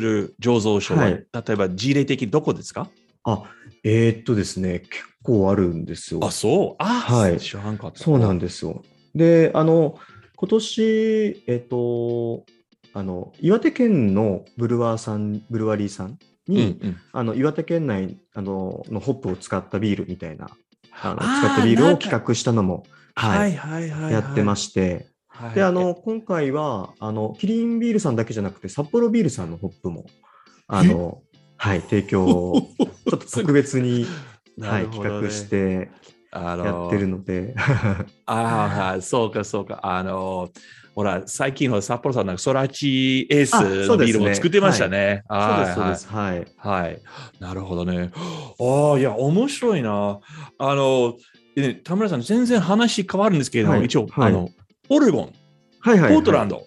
[0.00, 2.90] る醸造所は、はい例えば事例的にどこですか？
[3.24, 3.44] あ、
[3.84, 6.20] えーっとですね、結構あるんですよ。
[6.24, 6.82] あ、そう？
[6.82, 8.00] あ、はい知らんかった。
[8.00, 8.82] そうなんですよ。
[9.14, 9.94] で、あの、
[10.34, 12.44] 今年、えっと、
[12.94, 16.18] あの、岩手県のブルワーさん、ブルワリーさん
[16.48, 16.96] うんに、うん。
[17.12, 20.50] あの、岩手県内あののホップを使ったビールみたいな、
[21.00, 22.84] あの使ったビールを企画したのも、
[23.14, 24.12] ははいい、はいはい、はい。
[24.12, 30.04] やってまして、はいで、あの、今回は、あの、キリンビールさんだけじゃなくて、札幌ビールさんのホップも、
[30.68, 31.22] あの、
[31.56, 34.06] はい、提供を、ちょっと特別に、
[34.60, 35.90] はい、企画して
[36.30, 37.54] あのやってるので、
[38.26, 39.80] ああ、そうかそうか。
[39.82, 40.50] あの、
[40.94, 45.22] ほら、最近の札幌さんなんかソラチエースあのビールも作ってましたね。
[45.28, 46.08] そうはいです、そうです。
[46.08, 46.46] はい。
[46.58, 47.00] はい。
[47.40, 48.10] なるほどね。
[48.60, 50.20] ああ、いや、面白いな。
[50.58, 51.14] あの、
[51.56, 54.50] ね田村さん、全然話変わるんですけれども、はい一応、はいあの、
[54.90, 55.32] オレゴン、
[55.80, 56.14] はいはい。
[56.14, 56.64] ポートランド、はい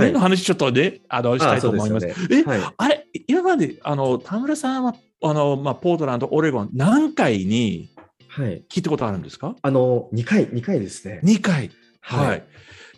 [0.00, 2.06] ねの話ちょっとね、あの、したいと思います。
[2.06, 2.60] あそうえ、はい。
[2.76, 7.88] あれ、今まで、あの、田村さんは、あの、まあ、ポートランド、オレゴン、何回に
[8.28, 8.62] はい。
[8.70, 9.56] 聞いたことあるんですか？
[9.62, 11.20] あの、2回、2回ですね。
[11.24, 11.70] ?2 回。
[12.00, 12.44] はい。。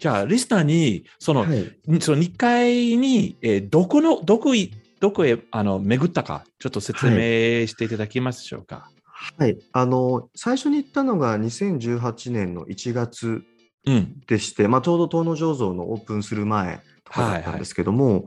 [0.00, 1.72] じゃあ、リスナーに、その、はい。
[2.00, 8.90] その2回に、えーどこの、どこい、どこへあの巡ったか、ちょっと説明していただけますでしょうか？
[9.38, 9.58] はい。
[9.72, 13.42] あの、最初に行ったのが2018年の1月
[13.86, 14.20] うん。
[14.26, 16.80] でして、まあ、ちょうど東野醸造のオープンする前
[17.16, 18.26] だったんですけども、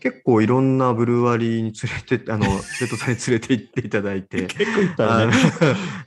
[0.00, 5.32] 結構いろんなブルワリーに連れて、 あの、瀬戸さんに連れて行っていただいて、結構いっあぱいね。
[5.32, 5.32] の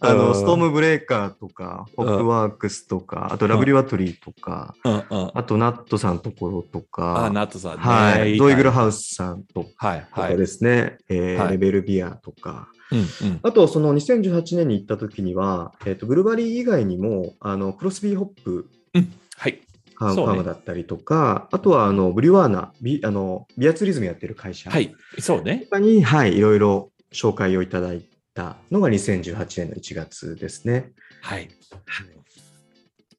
[0.02, 4.96] あの うんストームブレーカーとか、ホップワークスとか、あとラブリワトリーとか、うんう
[5.28, 5.32] ん。
[5.34, 7.78] あとナットさんのところとあ、か、ナットさんね。
[7.80, 10.32] はい、ドイグルハハウスさんとはいはい。
[10.32, 13.02] かですね、えーはいレベルビアとか、うんう
[13.34, 13.40] ん。
[13.44, 18.68] あと、その2018年に行った時には、えっとブルバリー以外にもあのクロスビーホップ
[19.38, 19.60] はい。
[19.98, 24.94] ファームだったりとか、あとはあのブリュワーナビあの、ビアツーリズムやってる会社はい。
[25.20, 25.60] そうね。
[25.60, 30.92] とかに、はい、いろいろ紹介をいただいたのが2018年の1月ですね。
[31.22, 31.50] はい。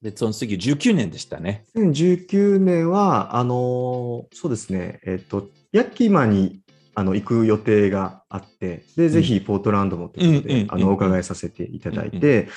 [0.03, 1.65] で、その次、19年でしたね。
[1.75, 6.61] 2019年は、あのそうですね、えっ、と、ヤッキーマに
[6.95, 12.49] あの行く予定があって、で、ぜひポートランドもということで、あのお伺いさせていただいうんて、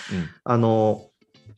[0.43, 1.09] あの、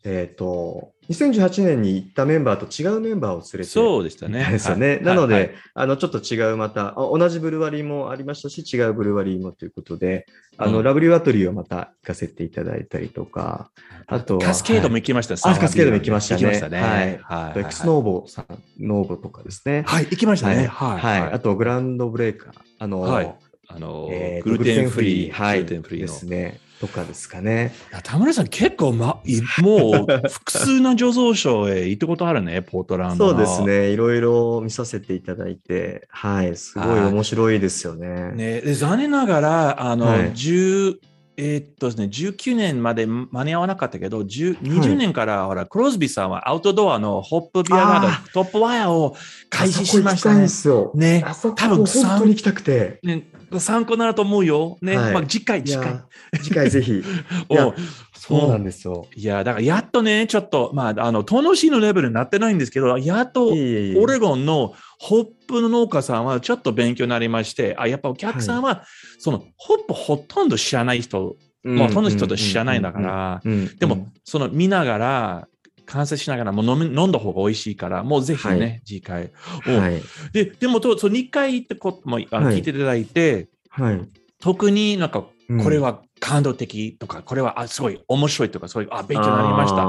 [0.03, 4.47] えっ、と、2018年に行ったメンバーと違うメンバーを連れてそうでしたね。
[4.49, 4.89] ですよね。
[4.89, 10.25] はいなので、はいあの、ちょっと違うまた、あ同じブルワリーもありましたし、違うブルワリーもということで、
[10.57, 13.71] あの、うんラブリュワトリーをまた行かせていただいたりとか、
[14.07, 15.35] あとはカスケードも行きました。
[15.49, 16.81] あカスケードも行きましたね行きましたね。
[16.81, 17.59] はいはい。
[17.59, 18.45] エクスノーボさん、
[18.79, 19.83] ノーボとかですね。
[19.85, 20.67] はい、行きましたね。
[20.67, 20.97] は。
[20.97, 21.23] はいい。
[21.33, 22.53] あと、グランドブレーカー。
[22.79, 23.35] あの、はい
[23.73, 26.13] あの、えグルテンフリー、はい、グルテンフリーでの。
[26.13, 26.59] すね。
[26.81, 27.73] とかですかね。
[28.03, 33.31] 田村さん、結構、ま、い もう複数の醸造所へ行ったことあるね、ポートランドの。
[33.31, 33.61] そうです。
[33.61, 33.91] ね。
[33.91, 36.57] いろいろ見させていただいて、はい。
[36.57, 38.31] すごい面白いですよね。
[38.31, 40.97] ね、で残念ながら、あの、はい10
[41.37, 49.15] えーっとですね、19年まで間に合わなかったけど、10 20年から、ほら、クロスビーさんはアウトドアのホップビアガードあトップワイヤーを
[49.49, 51.27] 開始しましたねあそこ行きたいんで。
[51.27, 51.51] すよ。
[51.53, 52.99] ね多分も本当に行きたくて。
[53.03, 53.27] ね
[53.59, 54.77] 参考になると思うよ。
[54.81, 55.87] ね、はいまあ、次回、い次回。
[55.87, 56.05] や、
[56.41, 57.03] 次回ぜひ。
[57.49, 57.73] お
[58.13, 59.07] そうなんですよ。
[59.15, 68.85] いや、だからやっとね、ちょっと、まあ、あの、東野市のレベルになってないんですけど、やっとオレゴンのホップの農家さんはちょっと勉強になりまして、あ、やっぱお客さんは、
[69.17, 75.47] そのホップほとんど知らない人、まあ、ほとんど人と知らないんだから、うん、うんでも、、その見ながら、
[75.87, 78.81] 観察しながらもう飲み飲んだ方が美味しいから、もうぜひね、はい。
[78.85, 79.31] 次回。
[79.65, 79.71] う。
[79.71, 80.03] んはい。
[80.33, 82.57] で、でもと、そう2回ってこともあのはい。
[82.57, 84.01] 聞いていただいて、はい。
[84.39, 85.63] 特になんか、うん。
[85.63, 89.85] これは感動的とか、これはあすごい面白いとか、そういう、あ、勉強になりましたあ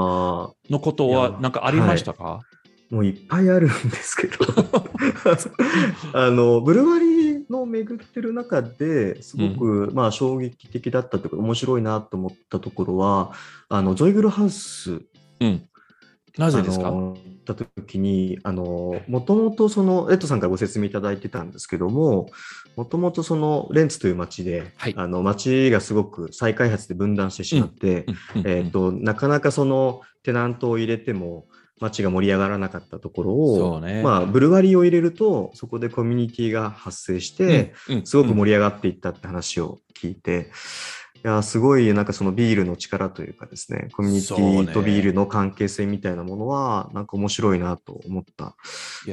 [0.71, 2.62] のことは、なんかありましたか、ー
[2.93, 4.37] もういっぱいあるんですけど。
[6.13, 13.31] あの、ブルワリーのを巡ってる中ですごく、まあ衝撃的だったというか面白いなと思ったところは
[13.67, 15.01] あのジョイグルハウス。
[15.39, 15.63] うん。
[16.37, 16.91] なぜですか？
[16.91, 22.29] 行った時にあのもともとそのエッドさんからご説明いただいてたんですけども
[22.75, 24.93] もともとそのレンツという町で、はい。
[24.95, 28.41] あの町がすごく再開発で分断してしまって、うん。
[28.41, 28.47] うん。
[28.47, 31.47] えー、となかなかそのテナントを入れても
[31.83, 34.01] 街が盛り上がらなかったところを、ね。
[34.01, 38.05] まあ、ブルワリーを入れるとそこでコミュニティが発生して、うんうん。
[38.05, 40.51] すごく盛り上がっていったって話を聞いて、
[41.23, 48.55] いやすごいなんかそのビールの力というかですねコミュニティとビールの関係性みたいなものはなんか面白いなと思った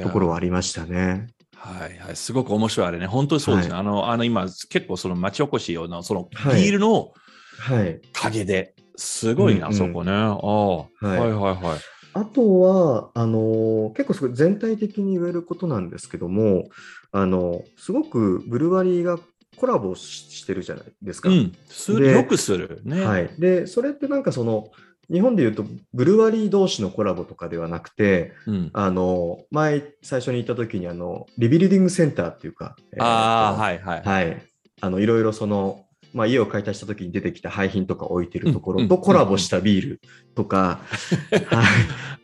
[0.01, 1.27] ところはありましたね。
[1.55, 3.75] はいはい、すごく面白いあれね、本当にそうですね。
[3.75, 6.63] はあの、あの今、結構その町おこしの、そのはい。
[6.63, 7.11] ビールの
[7.59, 9.77] はい、陰で、すごいな、うんうん。
[9.77, 10.11] そこね。
[10.11, 11.79] あはいはいはい。
[12.13, 16.65] あとはあの結構すごい全体的に言えることなんですけども
[17.11, 19.19] あのすごくブルワリーが
[19.57, 21.29] コラボししてるじゃないですか。
[21.29, 23.05] うん、すよくするね。
[23.05, 24.69] はい、でそれってなんかその
[25.11, 34.01] 日本でいうとブルワリー同士のコラボとかではなくてうん、あの前最初に行った時にあのリビルディングセンターっていうか、えーああ、とはいはい。
[34.01, 34.41] はい、
[34.79, 40.01] あのいろいろその、まあ、家を解体した時に出てきた廃品とか置いてるところとコラボしたビール
[40.35, 40.81] とか、
[41.49, 41.63] は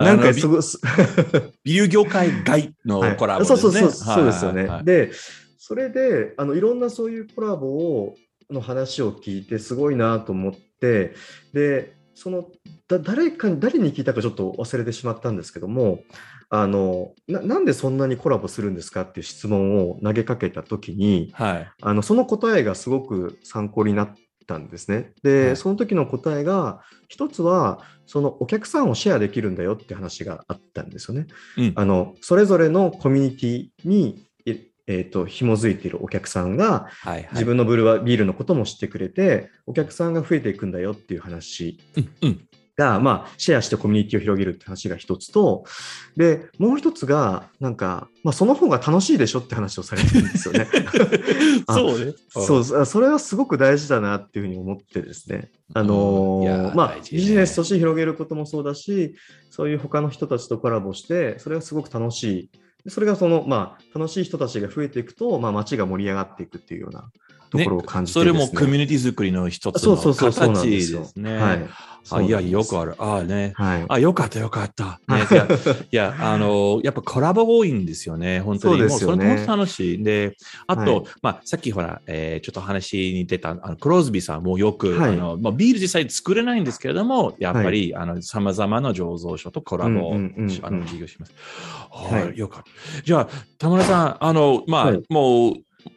[0.01, 0.61] い、なんかすごい、
[1.63, 3.17] ビー ル業界外のはい。
[3.17, 3.57] コラボですね。
[3.59, 4.61] そうそうそう、そうですよね。
[4.61, 4.77] はいはい。
[4.77, 5.11] はいで、
[5.57, 8.15] それであのいろんなそういうコラボを
[8.49, 11.13] の話を聞いてすごいなと思って、
[11.53, 12.49] で、その
[12.88, 15.99] だ誰かに誰に聞いたかちょっと忘れてしまったんですけども、
[16.49, 21.71] あのななんでそんなにコラボするんですかっていう質問を投げかけたときに、はい。
[21.81, 24.13] あのその答えがすごく参考になっ
[24.47, 25.11] たんですね。
[25.23, 31.27] で、はいその時の答えが、一つは、そのお客さんをシェアできるんだよって話があったんですよね。
[31.57, 37.27] うんあのそれぞれのコミュニティに、ええーと紐づいているお客さんがはいはい。
[37.33, 42.46] 自分のブルワビールのことも知ってくれて、お客さんが増えていくんだよっていう話うんうん。
[42.78, 45.65] が、まあ、シェアしてコミュニティを広げるって話が一つと、
[46.15, 50.67] で、もう一つが、なんか、まあ、その方が楽しいでしょって話をされてるんですよね。
[51.65, 52.13] あ そうね。
[52.30, 55.49] そうそそれはすごく大事だなっていうふうに思ってですね。
[55.73, 59.15] あのーまあねビジネスとして広げることもそうだし、
[59.49, 62.49] そういう他の人たちとコラボして、それがすごく楽しい。
[62.84, 67.09] でそれがその、まあ、楽しい人たちが増えていくと、まあ、街が盛り上がっていくっていうような
[67.49, 71.37] ところを感じてそれですね、もコミュニティ作りの一つのそうそうそう、そうなん形ですね。
[71.37, 71.69] はい。
[72.09, 72.95] あいや、よくあある。
[72.97, 73.53] あね。
[73.55, 73.85] はい。
[73.89, 74.99] あ、よかった、よかった。
[75.07, 75.47] ね、いや、
[75.91, 78.79] いや、あの、やっぱコラボ多いんですよね、本当に。
[78.79, 80.03] そうですよねもうそれ本当楽しい。
[80.03, 80.37] で、
[80.67, 91.33] あと、はいまあ、さっきほら、えーちょっと話に出た、あのクローズビーさんもよく、はいあのまあ、ビール実際作れないんですけれども、やっぱり、あの、様々な醸造所とコラボを、うんうんうんうんあの、事業します。
[91.91, 93.01] はいはい、よかった。
[93.03, 93.27] じゃあ、
[93.57, 95.53] 田村さん、あの、まあ、はいもう、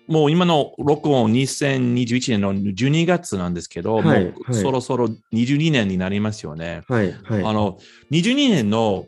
[0.06, 6.82] もう今の録音2021年の12月なんですけど、はいもうはいそろそろ22年になりますよね。
[6.88, 7.12] はい。
[7.12, 7.44] はい。
[7.44, 7.78] あの、
[8.10, 9.06] 22年の。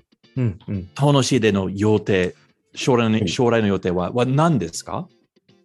[0.99, 2.35] 楽しいでの予定、
[2.75, 5.07] 将来のはい将来の予定はは何ですか？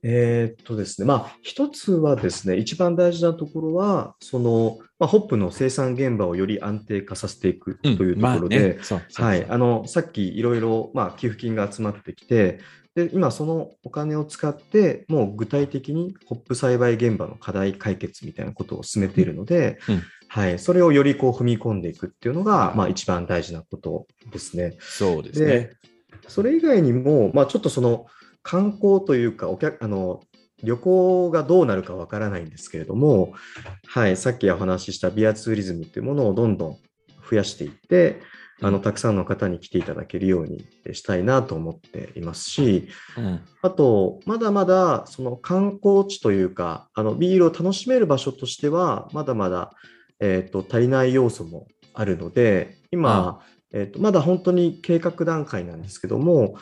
[0.04, 8.78] えーっとですね、まあ、一つはですね、一番大事なところは、その、まあ、ホップの生産現場をより安定化させていくというところで、
[9.16, 12.60] はい、あのさっきいろいろまあ寄付金が集まってきて
[12.98, 24.78] で、今そのお金を使って、もう具体的にホップ栽培現場の課題解決みたいなことを進めているので、うんはい、それをよりこう踏み込んでいくっていうのが、まあ、一番大事なことですね。
[24.80, 25.76] そうですねで。、
[26.28, 28.08] それ以外にも、まあ、ちょっとその
[28.42, 30.22] 観光というかお客あの、
[30.64, 33.34] 旅行がどうなるかわからないんですけれども、
[33.86, 36.78] はい、さっきお話ししたビアツーリズムというものをどんどん
[37.30, 38.22] 増やしていって、
[38.62, 43.42] あのたくさんの方に来ていただけるようにしたいなと思っていますし、うん。
[43.62, 49.72] あと、まだまだその観光地というか、あのビールを楽しめる場所としては、まだまだ、
[50.20, 53.42] えーと足りない要素もあるので、今、
[53.72, 56.56] えーとまだ本当に計画段階なんですけども、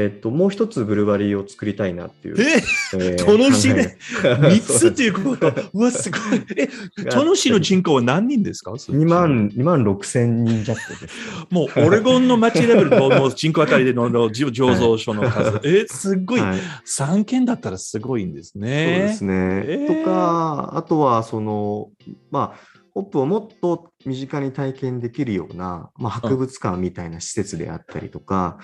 [0.00, 2.36] えーともう一つブルワリーを作りたいなっていう。
[2.40, 2.62] え？
[2.94, 5.52] えー楽しみ考え三つ っていうこと？
[5.74, 6.20] うわ、すごい。
[6.56, 6.68] え、
[7.10, 11.08] ト市の人口は何人ですか？2万、2万6千人弱です。
[11.50, 15.60] もうオレゴンの町レベルの人口あたりでのの醸造所の数。
[15.64, 16.40] え、すっごい。
[16.40, 18.86] はい3件だったらすごいんですそうね。
[18.86, 19.34] ですね。
[19.66, 21.88] えーとか、あとは、その、
[22.30, 28.58] まあ、ホップをもっと身近に体験できるような、まあ、博物館みたいな施設であったりとか、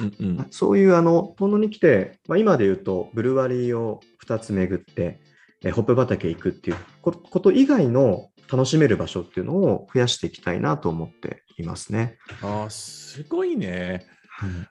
[0.00, 5.20] うんうんうんそういうあの、遠野に来て、まあ、今で言うと、ブルワリーを2つ巡って、
[5.62, 12.18] えホップ畑行くっていうここと以外の楽しめる場所っていうのを増やしていきたいなと思っていますね。
[12.42, 14.04] あーすごいね。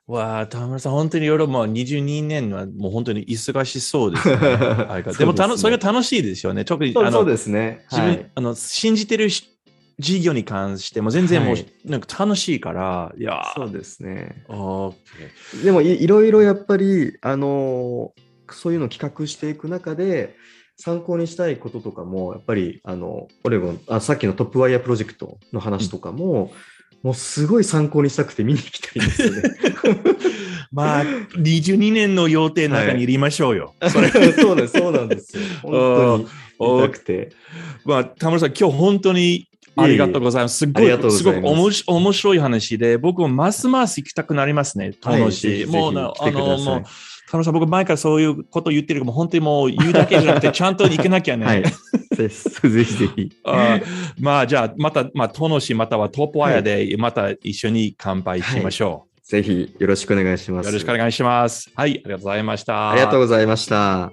[0.07, 4.37] わあ、田村さん、本当にいろいろもう22年はもう本当に忙しそうですね。
[5.17, 6.65] でもたのそれが楽しいですよね。
[6.65, 7.85] 特にあのそうですね。
[7.91, 9.49] 自分、はいあの信じてるし
[9.97, 14.43] 事業に関しても全然もう、はいなんか楽しいから、いやーそうですね。
[15.63, 18.11] でもいいろいろやっぱり、あの
[18.51, 20.35] そういうのを企画していく中で、
[20.77, 26.51] 参考にしたいこととかも、やっぱり、あの、オレゴン、あさっきのトップワイヤープロジェクトの話とかも、
[27.05, 29.41] もうすごい参考にしたくて見に行きたいんですよね。
[30.73, 33.75] まあ、22年の予定の中に入れましょうよ。
[33.89, 35.43] そ れそうです、そうなんですよ。
[35.61, 36.27] 本
[36.57, 37.31] 当に見たくて。
[37.85, 40.57] まあ、田村さん、今日本当にありがとうございます。
[40.57, 45.65] すごいすすごく面白面白い話で、僕もますます行きたくなりますね、はい楽しい。
[45.67, 46.83] もうな、来てくださいもう、
[47.29, 51.45] 田村さん、僕前からそういうこと言ってるけど、本当にもう言うだけじゃなくて、ちゃんと行けなきゃね。
[51.45, 51.63] はい。
[52.15, 52.29] ぜ
[52.83, 53.31] ひぜひ。
[53.43, 53.83] あー
[54.19, 60.63] まあ、じゃあ、また、まあ、トノシまたはトーポアヤで、また一緒に乾杯しましょぜひよろしくお願いしまう。
[60.63, 60.67] す。
[60.67, 61.71] よろしくお願いします。
[61.75, 62.91] はい、ありがとうございました。
[62.91, 64.11] ありがとうございました。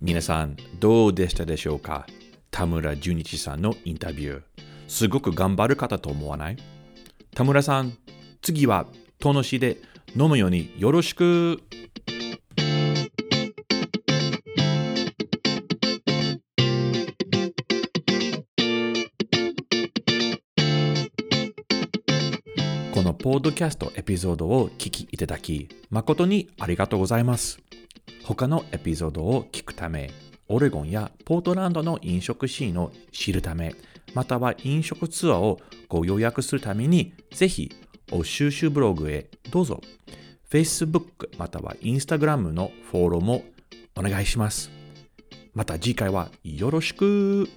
[0.00, 2.06] 皆さん、どうでしたでしょうか？
[2.50, 4.42] 田村淳一さんのインタビュー。
[4.88, 6.56] すごく頑張る方と思わない？
[7.34, 7.92] 田村さん、
[8.42, 8.86] 次は、
[9.18, 9.78] トノシで
[10.16, 11.62] 飲むようによろしく。
[22.92, 27.58] このポッドキャストエピソードを聞きいただき、誠にありがとうございます。
[28.24, 30.10] 他のエピソードを聞くため、
[30.48, 33.74] オレゴンやポートランドの飲食シーンを知るため、
[34.14, 37.70] または飲食ツアーをご予約するために、ぜひ、
[38.24, 39.80] 収集ブログへどうぞ。
[40.50, 43.44] Facebook または Instagram のフォローも
[43.96, 44.70] お願いします。
[45.54, 47.48] また次回はよろしく。